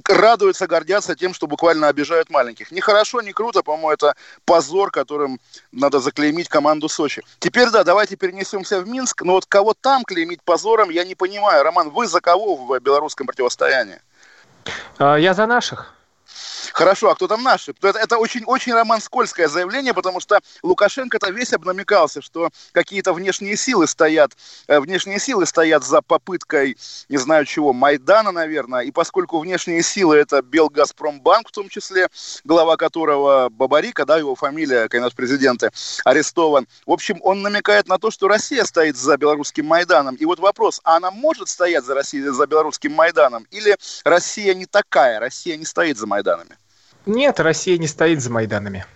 [0.08, 2.70] радуются, гордятся тем, что буквально обижают маленьких.
[2.70, 5.40] Не хорошо, не круто, по-моему, это позор, которым
[5.72, 7.22] надо заклеймить команду Сочи.
[7.38, 11.62] Теперь, да, давайте перенесемся в Минск, но вот кого там клеймить позором, я не понимаю.
[11.62, 14.00] Роман, вы за кого в белорусском противостоянии?
[14.98, 15.94] А, я за наших.
[16.72, 17.74] Хорошо, а кто там наши?
[17.82, 23.56] Это, это очень, очень роман скользкое заявление, потому что Лукашенко-то весь обнамекался, что какие-то внешние
[23.56, 24.32] силы стоят,
[24.66, 26.76] э, внешние силы стоят за попыткой,
[27.08, 32.08] не знаю чего, Майдана, наверное, и поскольку внешние силы это Белгазпромбанк, в том числе,
[32.44, 35.70] глава которого Бабарика, да, его фамилия, конечно, президента,
[36.04, 36.66] арестован.
[36.86, 40.14] В общем, он намекает на то, что Россия стоит за белорусским Майданом.
[40.16, 43.46] И вот вопрос, а она может стоять за Россией, за белорусским Майданом?
[43.50, 46.56] Или Россия не такая, Россия не стоит за Майданами?
[47.06, 48.86] Нет, Россия не стоит за Майданами.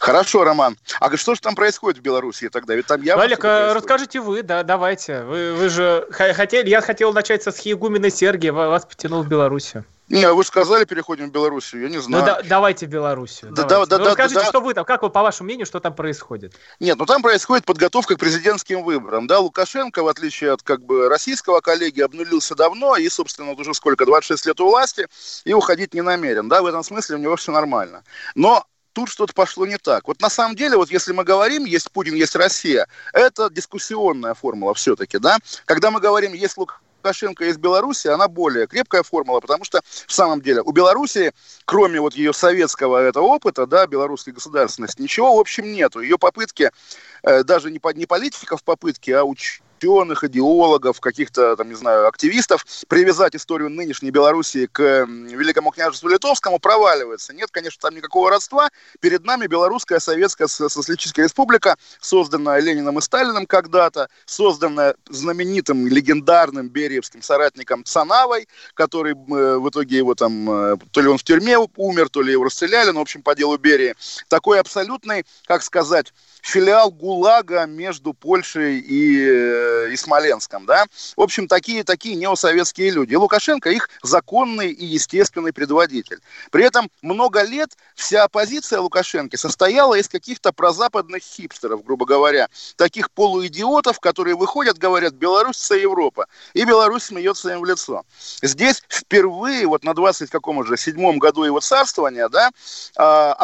[0.00, 0.76] Хорошо, Роман.
[1.00, 2.74] А что же там происходит в Беларуси тогда?
[2.74, 5.22] Ведь там явно Олег, а расскажите вы, да, давайте.
[5.22, 9.84] Вы, вы же хотели, я хотел начать со Схиегумена Сергия, вас потянул в Белоруссию.
[10.12, 12.22] Не, вы же сказали, переходим в Белоруссию, я не знаю.
[12.22, 13.50] Ну да, давайте Белоруссию.
[13.50, 13.90] Да, давайте.
[13.90, 15.94] Да, ну, да, расскажите, да, что вы там, как вы, по вашему мнению, что там
[15.94, 16.54] происходит?
[16.80, 19.26] Нет, ну там происходит подготовка к президентским выборам.
[19.26, 23.72] Да, Лукашенко, в отличие от как бы российского коллеги, обнулился давно и, собственно, вот уже
[23.72, 25.08] сколько, 26 лет у власти,
[25.46, 26.46] и уходить не намерен.
[26.46, 28.04] Да, в этом смысле у него все нормально.
[28.34, 30.08] Но тут что-то пошло не так.
[30.08, 34.74] Вот на самом деле, вот если мы говорим, есть Путин, есть Россия, это дискуссионная формула
[34.74, 35.38] все-таки, да.
[35.64, 40.12] Когда мы говорим, есть Лукашенко, Лукашенко из Беларуси, она более крепкая формула, потому что в
[40.12, 41.32] самом деле у Беларуси,
[41.64, 46.00] кроме вот ее советского этого опыта, да, белорусской государственности, ничего в общем нету.
[46.00, 46.70] Ее попытки,
[47.24, 52.06] э, даже не, по, не политиков попытки, а уч ученых, идеологов, каких-то, там, не знаю,
[52.06, 57.32] активистов, привязать историю нынешней Белоруссии к Великому княжеству Литовскому проваливается.
[57.34, 58.68] Нет, конечно, там никакого родства.
[59.00, 67.22] Перед нами Белорусская Советская Социалистическая Республика, созданная Лениным и Сталиным когда-то, созданная знаменитым легендарным бериевским
[67.22, 72.08] соратником Цанавой, который э, в итоге его там, э, то ли он в тюрьме умер,
[72.08, 73.94] то ли его расстреляли, но, в общем, по делу Берии.
[74.28, 80.84] Такой абсолютный, как сказать, филиал ГУЛАГа между Польшей и, э, и Смоленском, да.
[81.16, 83.12] В общем, такие, такие неосоветские люди.
[83.12, 86.20] И Лукашенко их законный и естественный предводитель.
[86.50, 93.10] При этом много лет вся оппозиция Лукашенко состояла из каких-то прозападных хипстеров, грубо говоря, таких
[93.10, 96.26] полуидиотов, которые выходят, говорят, Беларусь– это Европа.
[96.54, 98.04] И Беларусь смеется им в лицо.
[98.42, 102.50] Здесь впервые, вот на 20 каком уже, седьмом году его царствования, да,
[102.96, 103.34] а,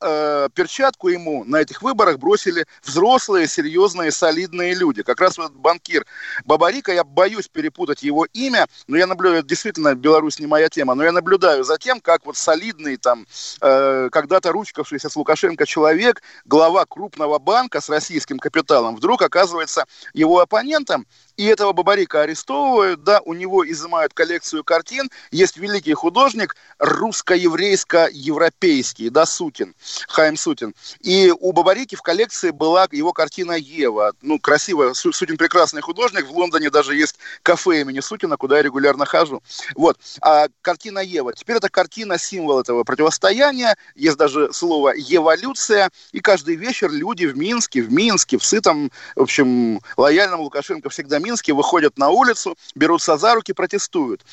[0.00, 5.02] э, перчатку ему на этих выборах бросили взрослые, серьезные, солидные люди.
[5.02, 6.06] Как раз вот банкир
[6.44, 11.04] Бабарика, я боюсь перепутать его имя, но я наблюдаю, действительно, Беларусь не моя тема, но
[11.04, 13.26] я наблюдаю за тем, как вот солидный там,
[13.60, 19.84] э, когда-то ручкавшийся с Лукашенко человек, глава крупного банка с российским капиталом, вдруг оказывается
[20.14, 21.06] его оппонентом,
[21.38, 25.08] и этого Бабарика арестовывают, да, у него изымают коллекцию картин.
[25.30, 29.76] Есть великий художник, русско-еврейско-европейский, да, Сутин,
[30.08, 30.74] Хайм Сутин.
[31.00, 34.14] И у Бабарики в коллекции была его картина Ева.
[34.20, 36.26] Ну, красивая, Сутин прекрасный художник.
[36.26, 39.40] В Лондоне даже есть кафе имени Сутина, куда я регулярно хожу.
[39.76, 39.96] Вот.
[40.20, 41.34] А картина Ева.
[41.34, 43.76] Теперь это картина, символ этого противостояния.
[43.94, 45.90] Есть даже слово «эволюция».
[46.10, 51.20] И каждый вечер люди в Минске, в Минске, в сытом, в общем, лояльном Лукашенко всегда
[51.28, 54.24] Минске выходят на улицу, берутся за руки, протестуют.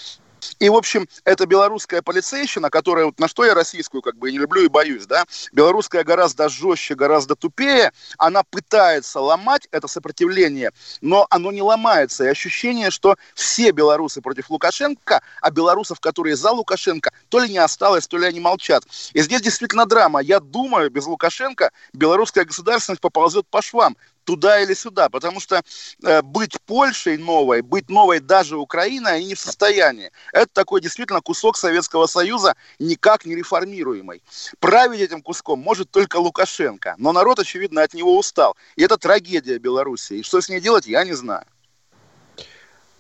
[0.60, 4.38] И, в общем, эта белорусская полицейщина, которая, вот на что я российскую как бы не
[4.38, 11.26] люблю и боюсь, да, белорусская гораздо жестче, гораздо тупее, она пытается ломать это сопротивление, но
[11.30, 12.24] оно не ломается.
[12.24, 17.58] И ощущение, что все белорусы против Лукашенко, а белорусов, которые за Лукашенко, то ли не
[17.58, 18.84] осталось, то ли они молчат.
[19.14, 20.22] И здесь действительно драма.
[20.22, 25.64] Я думаю, без Лукашенко белорусская государственность поползет по швам туда или сюда, потому что
[26.04, 30.12] э, быть Польшей новой, быть новой даже Украиной, они не в состоянии.
[30.34, 34.22] Это такой действительно кусок Советского Союза, никак не реформируемый.
[34.60, 38.58] Править этим куском может только Лукашенко, но народ, очевидно, от него устал.
[38.76, 40.14] И это трагедия Беларуси.
[40.14, 41.46] И что с ней делать, я не знаю.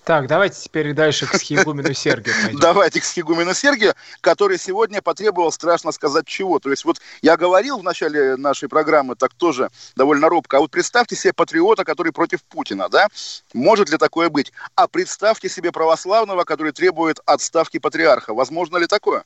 [0.05, 2.59] Так, давайте теперь дальше к схигумену Сергию пойдем.
[2.59, 6.59] Давайте к схигумену Сергию, который сегодня потребовал, страшно сказать, чего.
[6.59, 10.69] То есть вот я говорил в начале нашей программы, так тоже довольно робко, а вот
[10.69, 13.07] представьте себе патриота, который против Путина, да?
[13.53, 14.53] Может ли такое быть?
[14.75, 18.35] А представьте себе православного, который требует отставки патриарха.
[18.35, 19.23] Возможно ли такое?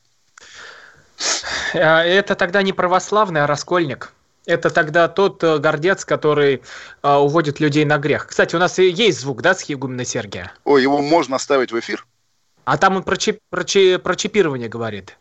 [1.74, 4.14] А, это тогда не православный, а раскольник.
[4.46, 6.62] Это тогда тот э, гордец, который
[7.02, 8.26] э, уводит людей на грех.
[8.26, 10.52] Кстати, у нас есть звук, да, с Хигумна Сергия?
[10.64, 12.06] Ой, его можно оставить в эфир?
[12.64, 15.16] А там он про, чип, про, чип, про чипирование говорит.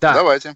[0.00, 0.14] Да.
[0.14, 0.54] Давайте.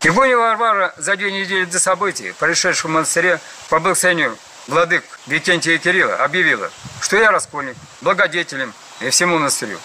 [0.00, 4.36] Тихоня Варвара за две недели до событий, происшедшего в монастыре, по благословению
[4.68, 9.78] владык Викентия и Кирилла объявила, что я раскольник, благодетелем и всему монастырю.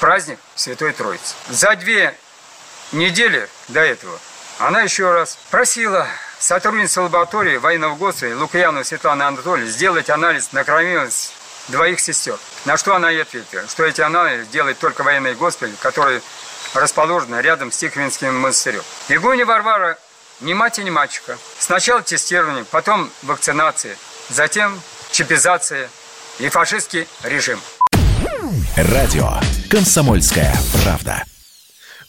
[0.00, 1.34] Праздник Святой Троицы.
[1.48, 2.16] За две
[2.90, 4.18] недели до этого
[4.58, 6.08] она еще раз просила
[6.40, 11.32] сотрудница лаборатории военного ГОСа Лукьяну Светланы Анатольевны сделать анализ на кровенец
[11.68, 12.38] двоих сестер.
[12.64, 16.20] На что она ей ответила, что эти анализы делает только военный госпиталь, который
[16.74, 18.82] расположен рядом с Тихвинским монастырем.
[19.08, 19.98] Игуня Варвара
[20.40, 21.38] ни мать и ни мальчика.
[21.58, 23.96] Сначала тестирование, потом вакцинация,
[24.28, 25.88] затем чипизация
[26.38, 27.60] и фашистский режим.
[28.76, 29.34] Радио
[29.70, 31.24] «Комсомольская правда».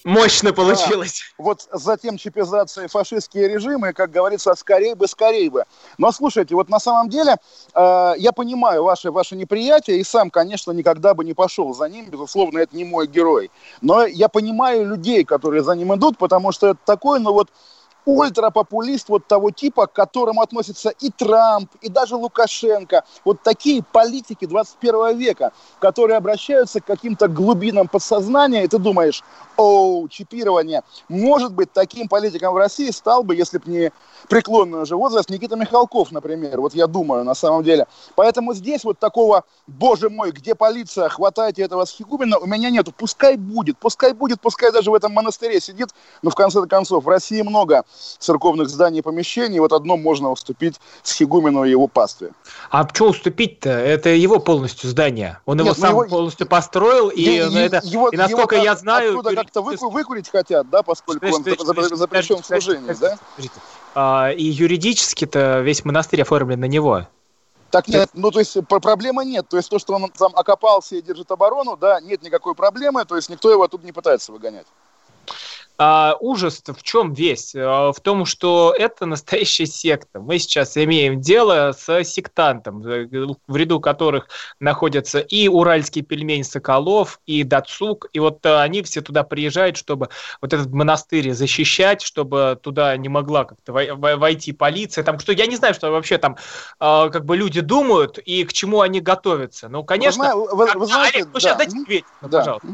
[0.04, 1.22] Мощно получилось.
[1.38, 1.44] Да.
[1.44, 5.66] Вот затем чипизация фашистские режимы, как говорится, скорее бы, скорее бы.
[5.98, 7.36] Но слушайте, вот на самом деле
[7.74, 12.10] э, я понимаю ваше, ваше неприятие, и сам, конечно, никогда бы не пошел за ним,
[12.10, 13.52] безусловно, это не мой герой.
[13.82, 17.50] Но я понимаю людей, которые за ним идут, потому что это такой, ну вот,
[18.06, 23.04] ультрапопулист вот того типа, к которому относятся и Трамп, и даже Лукашенко.
[23.26, 29.24] Вот такие политики 21 века, которые обращаются к каким-то глубинам подсознания, и ты думаешь,
[29.62, 30.84] о, чипирование.
[31.08, 33.92] Может быть, таким политиком в России стал бы, если бы не
[34.28, 36.60] преклонный уже возраст, Никита Михалков, например.
[36.62, 37.86] Вот я думаю, на самом деле.
[38.16, 42.92] Поэтому здесь вот такого, боже мой, где полиция, хватайте этого Схигумина, у меня нету.
[42.92, 45.90] Пускай будет, пускай будет, пускай даже в этом монастыре сидит.
[46.22, 47.84] Но в конце концов, в России много
[48.20, 49.60] церковных зданий и помещений.
[49.60, 52.32] Вот одно можно уступить Схигумину и его пастве.
[52.70, 53.70] А что уступить-то?
[53.70, 55.40] Это его полностью здание.
[55.46, 57.10] Он Нет, его ну сам его, полностью построил.
[57.10, 59.20] И, и, это, его, и насколько его, я знаю...
[59.20, 63.18] Оттуда как-то вы, выкурить хотят, да, поскольку он запрещен в служении, да?
[63.94, 67.08] А, и юридически-то весь монастырь оформлен на него.
[67.70, 69.48] Так нет, ну то есть проблемы нет.
[69.48, 73.16] То есть то, что он там окопался и держит оборону, да, нет никакой проблемы, то
[73.16, 74.68] есть никто его тут не пытается выгонять.
[75.84, 77.56] А, ужас в чем весь?
[77.56, 80.20] А, в том, что это настоящая секта.
[80.20, 84.28] Мы сейчас имеем дело с сектантом, в ряду которых
[84.60, 90.10] находятся и уральский пельмень Соколов, и Дацук, и вот а, они все туда приезжают, чтобы
[90.40, 95.04] вот этот монастырь защищать, чтобы туда не могла как-то войти полиция.
[95.04, 96.38] Там что, я не знаю, что вообще там
[96.80, 99.68] а, как бы люди думают и к чему они готовятся.
[99.68, 101.40] Ну, конечно, вы, вы, вы знаете, Олег, ну, да.
[101.40, 102.38] сейчас дайте ответить, ну, да.
[102.38, 102.68] пожалуйста.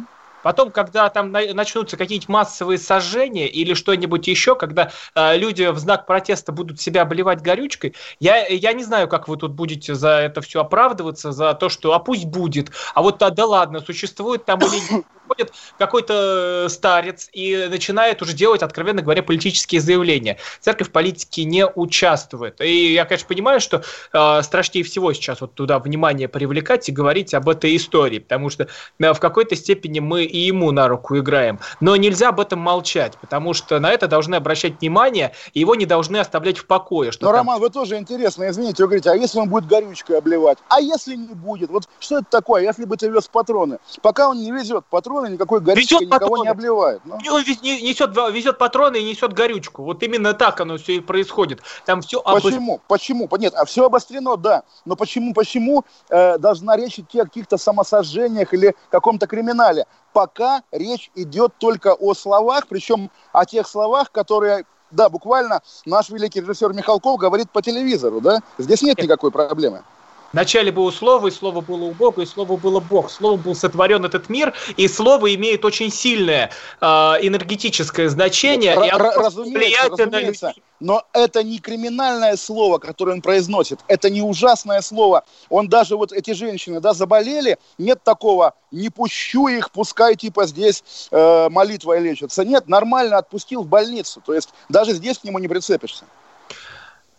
[0.48, 6.06] Потом, когда там начнутся какие-нибудь массовые сожжения или что-нибудь еще, когда э, люди в знак
[6.06, 10.40] протеста будут себя обливать горючкой, я, я не знаю, как вы тут будете за это
[10.40, 14.60] все оправдываться, за то, что а пусть будет, а вот да, да ладно, существует там
[14.60, 20.38] или нет приходит какой-то э, старец и начинает уже делать, откровенно говоря, политические заявления.
[20.60, 22.62] Церковь в политике не участвует.
[22.62, 23.84] И я, конечно, понимаю, что
[24.14, 28.68] э, страшнее всего сейчас вот туда внимание привлекать и говорить об этой истории, потому что
[29.00, 31.60] э, в какой-то степени мы и ему на руку играем.
[31.80, 35.86] Но нельзя об этом молчать, потому что на это должны обращать внимание, и его не
[35.86, 37.12] должны оставлять в покое.
[37.12, 37.38] Что Но, там...
[37.38, 40.58] Роман, вы тоже интересно, извините, вы говорите, а если он будет горючкой обливать?
[40.70, 41.70] А если не будет?
[41.70, 43.80] Вот что это такое, если бы ты вез патроны?
[44.02, 46.44] Пока он не везет патроны, никакой горючкой никого патроны.
[46.44, 47.02] не обливает.
[47.06, 47.16] Но...
[47.16, 49.84] Он несет, везет патроны и несет горючку.
[49.84, 51.62] Вот именно так оно все и происходит.
[51.86, 52.76] Там все Почему?
[52.76, 52.82] Об...
[52.88, 53.30] Почему?
[53.38, 54.64] Нет, а все обострено, да.
[54.86, 59.86] Но почему, почему э, должна речь идти о каких-то самосожжениях или каком-то криминале?
[60.18, 66.42] Пока речь идет только о словах, причем о тех словах, которые да, буквально наш великий
[66.42, 68.40] режиссер Михалков говорит по телевизору, да?
[68.58, 69.84] Здесь нет никакой проблемы.
[70.34, 73.10] Вначале было слово, и слово было у Бога, и слово было Бог.
[73.10, 78.74] Слово был сотворен этот мир, и слово имеет очень сильное э, энергетическое значение.
[78.74, 80.54] Р- и оно разумеется, разумеется.
[80.80, 83.80] Но это не криминальное слово, которое он произносит.
[83.88, 85.24] Это не ужасное слово.
[85.50, 87.58] Он даже вот эти женщины, да, заболели.
[87.78, 92.44] Нет такого, не пущу их, пускай типа здесь э, молитвой лечатся.
[92.44, 94.22] Нет, нормально отпустил в больницу.
[94.26, 96.06] То есть даже здесь к нему не прицепишься.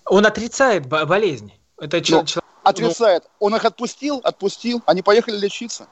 [0.04, 1.52] Он отрицает болезнь.
[1.80, 2.24] Это ну,
[2.62, 3.24] отрицает.
[3.38, 5.88] Он их отпустил, отпустил, они поехали лечиться.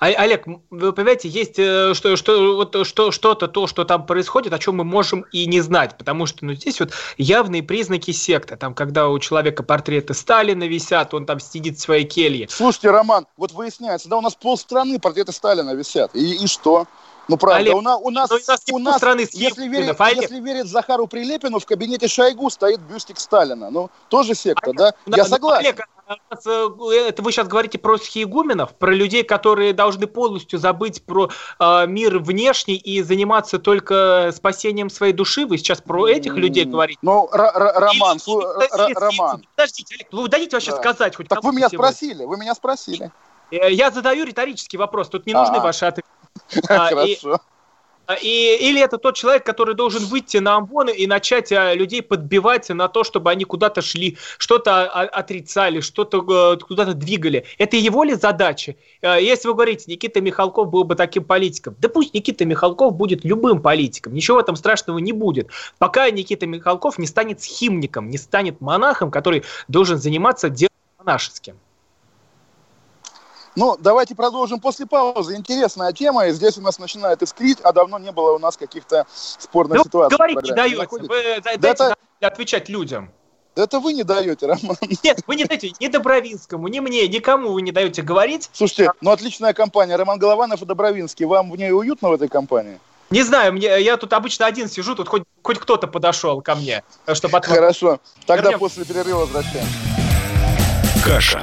[0.00, 4.52] А, Олег, вы понимаете, есть э, что, что, вот, что, что-то, то, что там происходит,
[4.52, 8.56] о чем мы можем и не знать, потому что ну, здесь вот явные признаки секты,
[8.56, 12.48] там, когда у человека портреты Сталина висят, он там сидит в своей келье.
[12.50, 16.86] Слушайте, Роман, вот выясняется, да, у нас полстраны портреты Сталина висят, и, и что?
[17.28, 20.40] Ну, правда, Олег, у, нас, у нас, у нас, у нас страны если, верить, если
[20.40, 23.70] верить Захару Прилепину, в кабинете Шойгу стоит бюстик Сталина.
[23.70, 24.92] Ну, тоже секта, Олег, да?
[25.06, 25.16] да?
[25.16, 25.66] Я согласен.
[25.66, 26.16] Олег, а
[26.46, 31.86] э, это вы сейчас говорите про схиегуменов, про людей, которые должны полностью забыть про э,
[31.86, 35.46] мир внешний и заниматься только спасением своей души.
[35.46, 36.98] Вы сейчас про этих людей говорите?
[37.02, 38.18] Ну, Роман,
[38.94, 39.44] Роман.
[39.54, 43.10] Подождите, Олег, вы дадите вообще сказать хоть Так вы меня спросили, вы меня спросили.
[43.50, 46.08] Э, я задаю риторический вопрос, тут не нужны ваши ответы.
[46.68, 47.40] А, Хорошо.
[48.06, 52.02] А, и, или это тот человек, который должен выйти на амбоны и начать а, людей
[52.02, 57.44] подбивать на то, чтобы они куда-то шли, что-то отрицали, что-то э, куда-то двигали.
[57.58, 58.74] Это его ли задача?
[59.02, 63.62] Если вы говорите, Никита Михалков был бы таким политиком, да пусть Никита Михалков будет любым
[63.62, 65.48] политиком, ничего в этом страшного не будет.
[65.78, 71.56] Пока Никита Михалков не станет схимником, не станет монахом, который должен заниматься делом монашеским.
[73.54, 75.36] Ну, давайте продолжим после паузы.
[75.36, 79.06] Интересная тема, и здесь у нас начинает искрить, а давно не было у нас каких-то
[79.12, 80.16] спорных ну, ситуаций.
[80.16, 81.96] Говорить не даете, вы дайте да это...
[82.20, 83.10] отвечать людям.
[83.54, 84.76] Да это вы не даете, Роман.
[85.04, 88.48] Нет, вы не даете ни Добровинскому, ни мне, никому вы не даете говорить.
[88.52, 89.96] Слушайте, ну отличная компания.
[89.96, 91.26] Роман Голованов и Добровинский.
[91.26, 92.80] Вам в ней уютно в этой компании?
[93.10, 96.82] Не знаю, мне, я тут обычно один сижу, тут хоть, хоть кто-то подошел ко мне,
[97.12, 97.56] чтобы отвод...
[97.56, 98.60] Хорошо, тогда Вернем.
[98.60, 99.68] после перерыва возвращаемся.
[101.04, 101.42] Каша.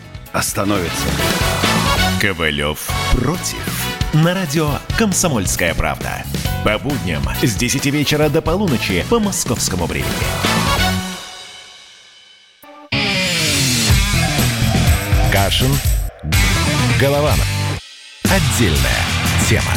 [0.39, 1.07] становятся.
[2.21, 3.87] Ковалев против.
[4.13, 6.23] На радио «Комсомольская правда».
[6.63, 10.11] По будням с 10 вечера до полуночи по московскому времени.
[15.31, 15.71] Кашин.
[16.99, 17.47] Голованов.
[18.25, 19.01] Отдельная
[19.49, 19.71] тема.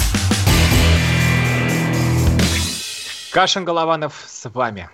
[3.33, 4.89] Кашин Голованов с вами.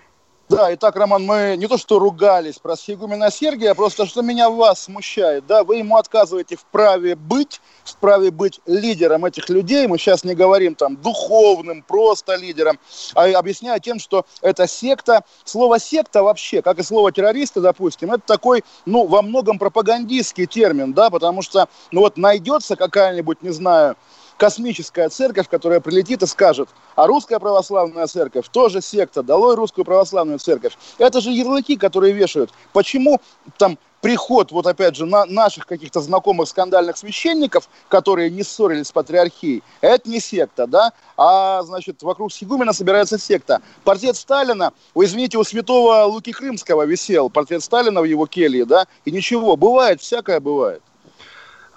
[0.51, 4.83] Да, итак, Роман, мы не то что ругались про Сигумина Сергия, просто что меня вас
[4.83, 9.97] смущает, да, вы ему отказываете в праве быть, в праве быть лидером этих людей, мы
[9.97, 12.79] сейчас не говорим там духовным, просто лидером,
[13.15, 18.23] а объясняю тем, что это секта, слово секта вообще, как и слово террористы, допустим, это
[18.25, 23.95] такой, ну, во многом пропагандистский термин, да, потому что, ну вот найдется какая-нибудь, не знаю,
[24.41, 30.39] космическая церковь, которая прилетит и скажет, а русская православная церковь тоже секта, долой русскую православную
[30.39, 30.75] церковь.
[30.97, 32.49] Это же ярлыки, которые вешают.
[32.73, 33.21] Почему
[33.59, 38.91] там приход, вот опять же, на наших каких-то знакомых скандальных священников, которые не ссорились с
[38.91, 43.61] патриархией, это не секта, да, а, значит, вокруг Сигумина собирается секта.
[43.83, 48.87] Портрет Сталина, вы извините, у святого Луки Крымского висел портрет Сталина в его келье, да,
[49.05, 50.81] и ничего, бывает, всякое бывает.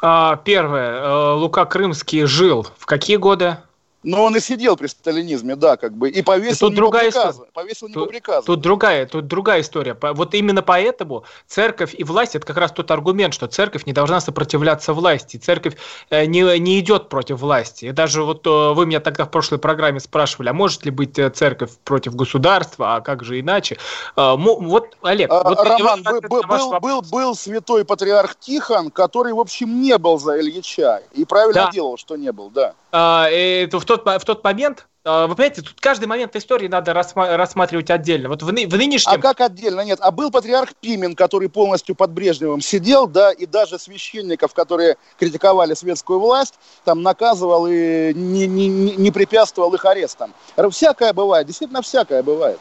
[0.06, 1.00] А, первое.
[1.00, 3.56] Э, Лука Крымский жил в какие годы?
[4.04, 7.46] Но он и сидел при сталинизме, да, как бы, и повесил тут другая приказа.
[7.54, 8.46] Повесил тут, приказа.
[8.46, 9.96] Тут другая, тут другая история.
[10.00, 14.20] Вот именно поэтому церковь и власть– это как раз тот аргумент, что церковь не должна
[14.20, 15.38] сопротивляться власти.
[15.38, 15.76] Церковь
[16.10, 17.86] э, не, не идет против власти.
[17.86, 21.18] И даже вот э, вы меня тогда в прошлой программе спрашивали, а может ли быть
[21.18, 23.78] э, церковь против государства, а как же иначе?
[24.16, 25.30] Вот, Олег.
[25.32, 30.18] А, вот Роман, был, был, был, был святой патриарх Тихон, который, в общем, не был
[30.18, 31.02] за Ильича.
[31.12, 31.70] И правильно да.
[31.70, 32.74] делал, что не был, да.
[32.96, 36.94] А, это в тот, в тот момент, а, вы понимаете, тут каждый момент истории надо
[36.94, 38.28] рассматривать отдельно.
[38.28, 39.12] Вот в, ны, в нынешнем...
[39.12, 39.80] А как отдельно?
[39.80, 44.96] Нет, а был патриарх Пимен, который полностью под Брежневым сидел, да, и даже священников, которые
[45.18, 50.32] критиковали светскую власть, там наказывал и не, не, не препятствовал их арестам.
[50.70, 52.60] Всякое бывает, действительно всякое бывает.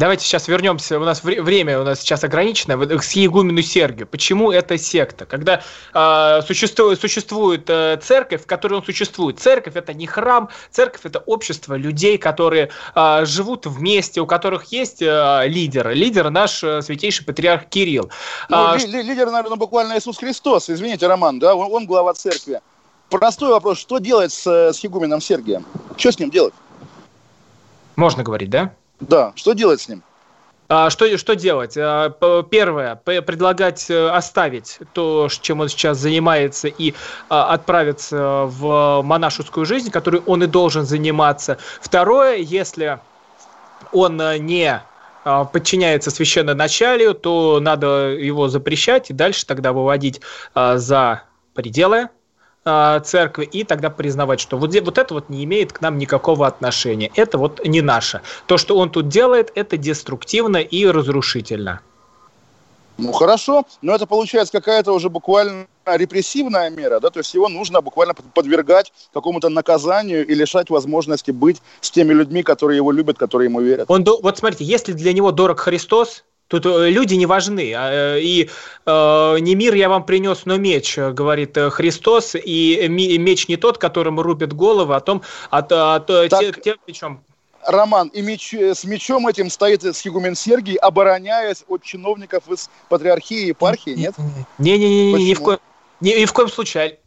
[0.00, 0.98] Давайте сейчас вернемся.
[0.98, 2.78] У нас время у нас сейчас ограничено.
[2.78, 4.06] К Сиегумену Сергию.
[4.06, 5.26] Почему это секта?
[5.26, 5.60] Когда
[5.92, 9.38] э, существует, существует э, церковь, в которой он существует.
[9.40, 15.02] Церковь это не храм, церковь это общество людей, которые э, живут вместе, у которых есть
[15.02, 15.90] э, лидер.
[15.90, 18.10] Лидер наш э, святейший патриарх Кирилл.
[18.48, 20.70] Ну, а, ли, ли, лидер, наверное, буквально Иисус Христос.
[20.70, 22.62] Извините, Роман, да, он, он глава церкви.
[23.10, 23.76] Простой вопрос.
[23.76, 25.66] Что делать с, с Игуменом Сергием?
[25.98, 26.54] Что с ним делать?
[27.96, 28.72] Можно говорить, да?
[29.00, 29.32] Да.
[29.34, 30.02] Что делать с ним?
[30.72, 31.76] А, что, что делать?
[31.76, 32.10] А,
[32.48, 36.94] первое, предлагать э, оставить то, чем он сейчас занимается, и
[37.28, 41.58] а, отправиться в монашескую жизнь, которой он и должен заниматься.
[41.80, 43.00] Второе, если
[43.90, 44.80] он э, не
[45.52, 50.22] подчиняется священноначалию, то надо его запрещать и дальше тогда выводить
[50.54, 52.08] за пределы
[52.64, 57.10] церкви и тогда признавать, что вот, вот это вот не имеет к нам никакого отношения.
[57.14, 58.20] Это вот не наше.
[58.46, 61.80] То, что он тут делает, это деструктивно и разрушительно.
[63.00, 67.80] Ну хорошо, но это получается какая-то уже буквально репрессивная мера, да, то есть его нужно
[67.80, 73.48] буквально подвергать какому-то наказанию и лишать возможности быть с теми людьми, которые его любят, которые
[73.48, 73.90] ему верят.
[73.90, 77.72] Он, вот смотрите, если для него дорог Христос, Тут э, люди не важны.
[77.76, 78.50] А, э, и
[78.84, 82.34] э, не мир я вам принес, но меч, говорит Христос.
[82.34, 87.22] И меч не тот, которым рубят головы, а том, а, а, так, те, мечом.
[87.64, 93.46] Роман, и меч, с мечом этим стоит Схигумен Сергий, обороняясь от чиновников из патриархии и
[93.48, 94.14] епархии, нет?
[94.58, 95.60] Не-не-не, ни в коем
[96.00, 96.98] ни в коем случае.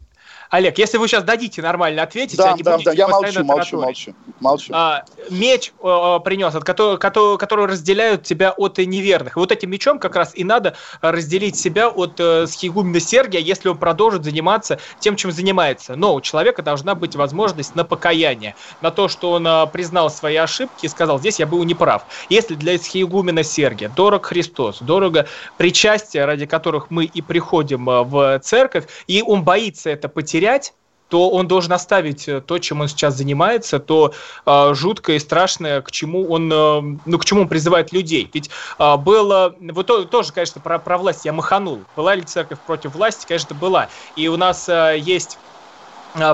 [0.54, 3.76] Олег, если вы сейчас дадите нормально ответить, да, а не да, да, я молчу, молчу,
[3.76, 4.72] молчу, молчу.
[4.72, 9.36] А, меч э, принес, от который, который, который разделяют тебя от неверных.
[9.36, 13.68] И вот этим мечом как раз и надо разделить себя от э, схигумена Сергия, если
[13.68, 15.96] он продолжит заниматься тем, чем занимается.
[15.96, 20.36] Но у человека должна быть возможность на покаяние, на то, что он э, признал свои
[20.36, 22.04] ошибки и сказал, здесь я был неправ.
[22.28, 25.26] Если для схигумена Сергия дорог Христос, дорого
[25.56, 30.74] причастие, ради которых мы и приходим э, в церковь, и он боится это потерять, потерять,
[31.08, 34.14] то он должен оставить э, то, чем он сейчас занимается, то
[34.46, 38.28] э, жуткое и страшное, к чему он, э, ну, к чему он призывает людей.
[38.32, 41.80] Ведь э, было, вот то, тоже, конечно, про, про власть я маханул.
[41.94, 43.26] Была ли церковь против власти?
[43.26, 43.88] Конечно, была.
[44.16, 45.38] И у нас э, есть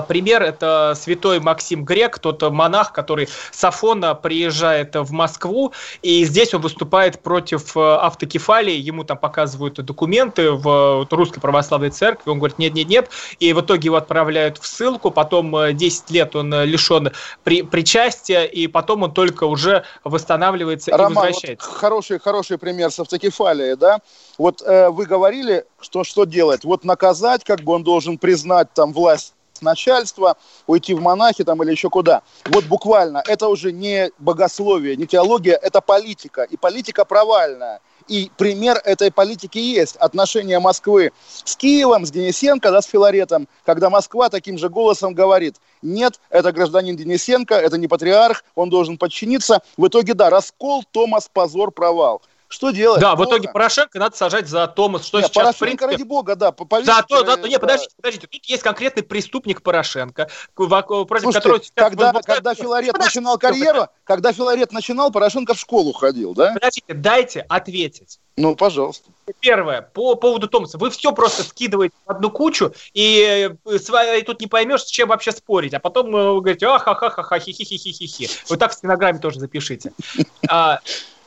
[0.07, 6.53] пример– это святой Максим Грек, тот монах, который с Афона приезжает в Москву, и здесь
[6.53, 12.59] он выступает против э, автокефалии, ему там показывают документы в Русской Православной Церкви, он говорит
[12.59, 13.09] нет-нет-нет,
[13.39, 17.11] и в итоге его отправляют в ссылку, потом 10 э, лет он лишен
[17.43, 21.69] при, причастия, и потом он только уже восстанавливается Роман, и возвращается.
[21.69, 23.99] Вот хороший, хороший пример с автокефалией, да?
[24.37, 26.63] Вот э, вы говорили, что что делать?
[26.63, 30.37] Вот наказать, как бы он должен признать там власть начальства,
[30.67, 32.21] уйти в монахи там или еще куда.
[32.45, 36.43] Вот буквально, это уже не богословие, не теология, это политика.
[36.43, 37.81] И политика провальная.
[38.07, 39.95] И пример этой политики есть.
[39.97, 41.11] Отношения Москвы
[41.43, 46.51] с Киевом, с Денисенко, да, с Филаретом, когда Москва таким же голосом говорит, нет, это
[46.51, 49.61] гражданин Денисенко, это не патриарх, он должен подчиниться.
[49.77, 52.21] В итоге, да, раскол, Томас, позор, провал.
[52.51, 52.99] Что делать?
[52.99, 55.05] Да, в итоге Порошенко надо сажать за Томас.
[55.05, 55.85] Что нет, сейчас, Порошенко, в принципе...
[55.85, 56.53] ради бога, да.
[56.83, 58.27] За то, за то, нет, подождите, подождите.
[58.27, 61.89] Тут есть конкретный преступник Порошенко, против Слушайте, которого...
[61.89, 66.53] Когда, вы, когда Филарет подождите, начинал карьеру, когда Филарет начинал, Порошенко в школу ходил, да?
[66.53, 68.19] Подождите, дайте ответить.
[68.35, 69.09] Ну, пожалуйста.
[69.39, 70.77] Первое, по поводу Томаса.
[70.77, 75.07] Вы все просто скидываете в одну кучу, и, э, и тут не поймешь, с чем
[75.07, 75.73] вообще спорить.
[75.73, 78.29] А потом э, вы говорите, ахахахаха, хи-хи-хи-хи-хи.
[78.49, 79.93] Вот так в стенограмме тоже запишите.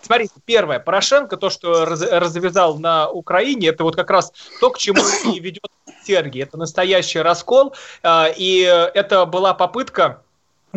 [0.04, 4.78] Смотрите, первое, Порошенко, то, что раз, развязал на Украине, это вот как раз то, к
[4.78, 5.02] чему
[5.32, 5.66] и ведет
[6.04, 6.42] Сергий.
[6.42, 10.22] Это настоящий раскол, а, и это была попытка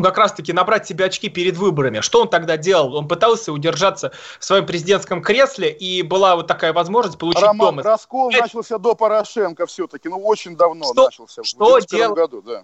[0.02, 2.02] как раз-таки набрать себе очки перед выборами.
[2.02, 2.96] Что он тогда делал?
[2.96, 7.86] Он пытался удержаться в своем президентском кресле, и была вот такая возможность получить Роман, Томас.
[7.86, 8.42] раскол Опять...
[8.44, 11.44] начался до Порошенко все-таки, ну очень давно что, начался.
[11.44, 12.64] Что делал, году, да.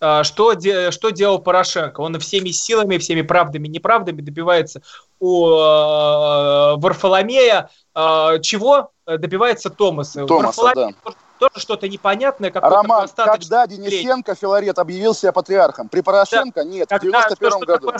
[0.00, 2.00] А, что, де, что делал Порошенко?
[2.00, 4.82] Он всеми силами, всеми правдами, неправдами добивается
[5.20, 10.24] у э, Варфоломея э, чего добивается Томаса.
[10.26, 12.52] Томаса, Варфоломей да тоже что-то непонятное.
[12.54, 15.88] Роман, когда Денисенко, Филарет объявил себя патриархом?
[15.88, 16.62] При Порошенко?
[16.62, 17.92] Да, Нет, в 91 году.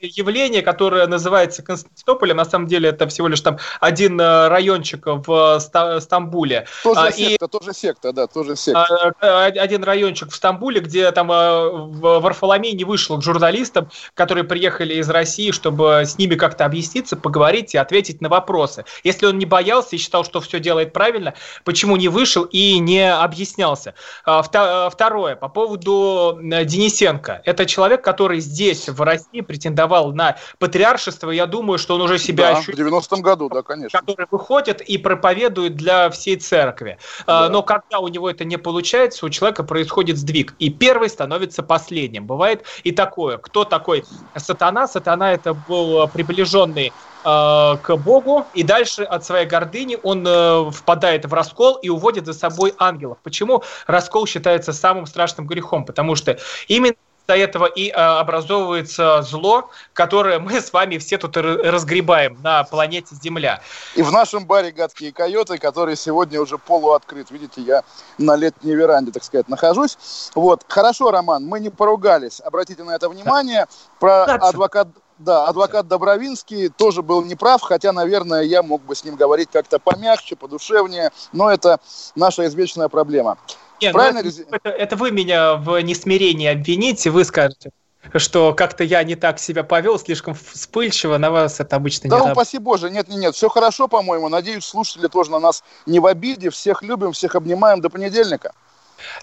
[0.00, 5.60] явление, которое называется Константинополем, на самом деле это всего лишь там один э, райончик в
[6.00, 6.66] Стамбуле.
[6.82, 9.14] Тоже а, секта, и, тоже секта, да, тоже секта.
[9.20, 14.94] А, один райончик в Стамбуле, где там э, Варфоломей не вышел к журналистам, которые приехали
[14.94, 18.84] из России, чтобы с ними как-то объясниться, поговорить и ответить на вопросы.
[19.04, 21.34] Если он не боялся и считал, что все делает правильно,
[21.64, 23.94] почему не вышел и не объяснялся.
[24.24, 27.42] А, второе, по поводу Денисенко.
[27.44, 31.30] Это человек, который здесь, в России, претендовал на патриаршество.
[31.30, 32.78] Я думаю, что он уже себя да, ощущает.
[32.78, 33.98] в 90-м году, да, конечно.
[33.98, 36.98] Который выходит и проповедует для всей церкви.
[37.26, 37.48] Да.
[37.48, 40.54] Но когда у него это не получается, у человека происходит сдвиг.
[40.58, 42.26] И первый становится последним.
[42.26, 43.38] Бывает и такое.
[43.38, 44.04] Кто такой
[44.36, 44.88] сатана?
[44.88, 46.92] Сатана это был приближенный
[47.22, 52.32] к Богу, и дальше от своей гордыни он э, впадает в раскол и уводит за
[52.32, 53.18] собой ангелов.
[53.22, 55.84] Почему раскол считается самым страшным грехом?
[55.84, 56.96] Потому что именно
[57.30, 63.14] до этого и э, образовывается зло, которое мы с вами все тут разгребаем на планете
[63.22, 63.60] Земля.
[63.94, 67.30] И в нашем баре «Гадкие койоты», который сегодня уже полуоткрыт.
[67.30, 67.82] Видите, я
[68.18, 69.96] на летней веранде, так сказать, нахожусь.
[70.34, 70.64] Вот.
[70.66, 72.40] Хорошо, Роман, мы не поругались.
[72.40, 73.66] Обратите на это внимание.
[74.00, 74.88] Про адвокат
[75.20, 79.78] да, адвокат Добровинский тоже был неправ, хотя, наверное, я мог бы с ним говорить как-то
[79.78, 81.78] помягче, подушевнее, но это
[82.14, 83.38] наша извечная проблема.
[83.80, 84.18] Нет, ну Правильно?
[84.18, 87.70] Это, это, это вы меня в несмирении обвините, вы скажете
[88.14, 92.24] что как-то я не так себя повел, слишком вспыльчиво, на вас это обычно да, не
[92.24, 96.00] Да, упаси Боже, нет, нет, нет, все хорошо, по-моему, надеюсь, слушатели тоже на нас не
[96.00, 98.52] в обиде, всех любим, всех обнимаем, до понедельника.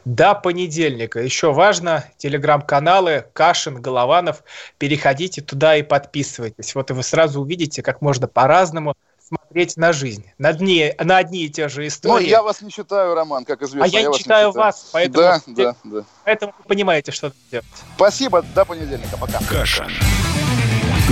[0.05, 1.19] До понедельника.
[1.19, 4.43] Еще важно, телеграм-каналы Кашин, Голованов.
[4.77, 6.75] Переходите туда и подписывайтесь.
[6.75, 8.95] Вот и вы сразу увидите, как можно по-разному
[9.27, 12.23] смотреть на жизнь, на, дни, на одни и те же ну, истории.
[12.23, 13.83] Ну, я вас не читаю, Роман, как известно.
[13.83, 16.03] А я, я не читаю не вас, поэтому, да, да, да.
[16.23, 17.65] поэтому вы понимаете, что делать.
[17.95, 19.39] Спасибо, до понедельника, пока.
[19.49, 19.91] Кашин.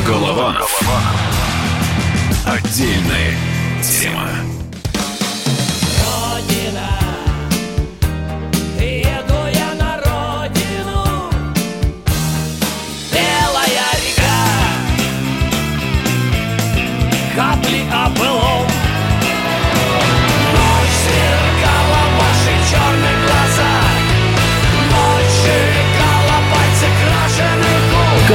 [0.07, 0.72] Голованов.
[0.82, 1.45] Голованов.
[2.45, 3.34] Отдельная
[3.82, 4.30] тема.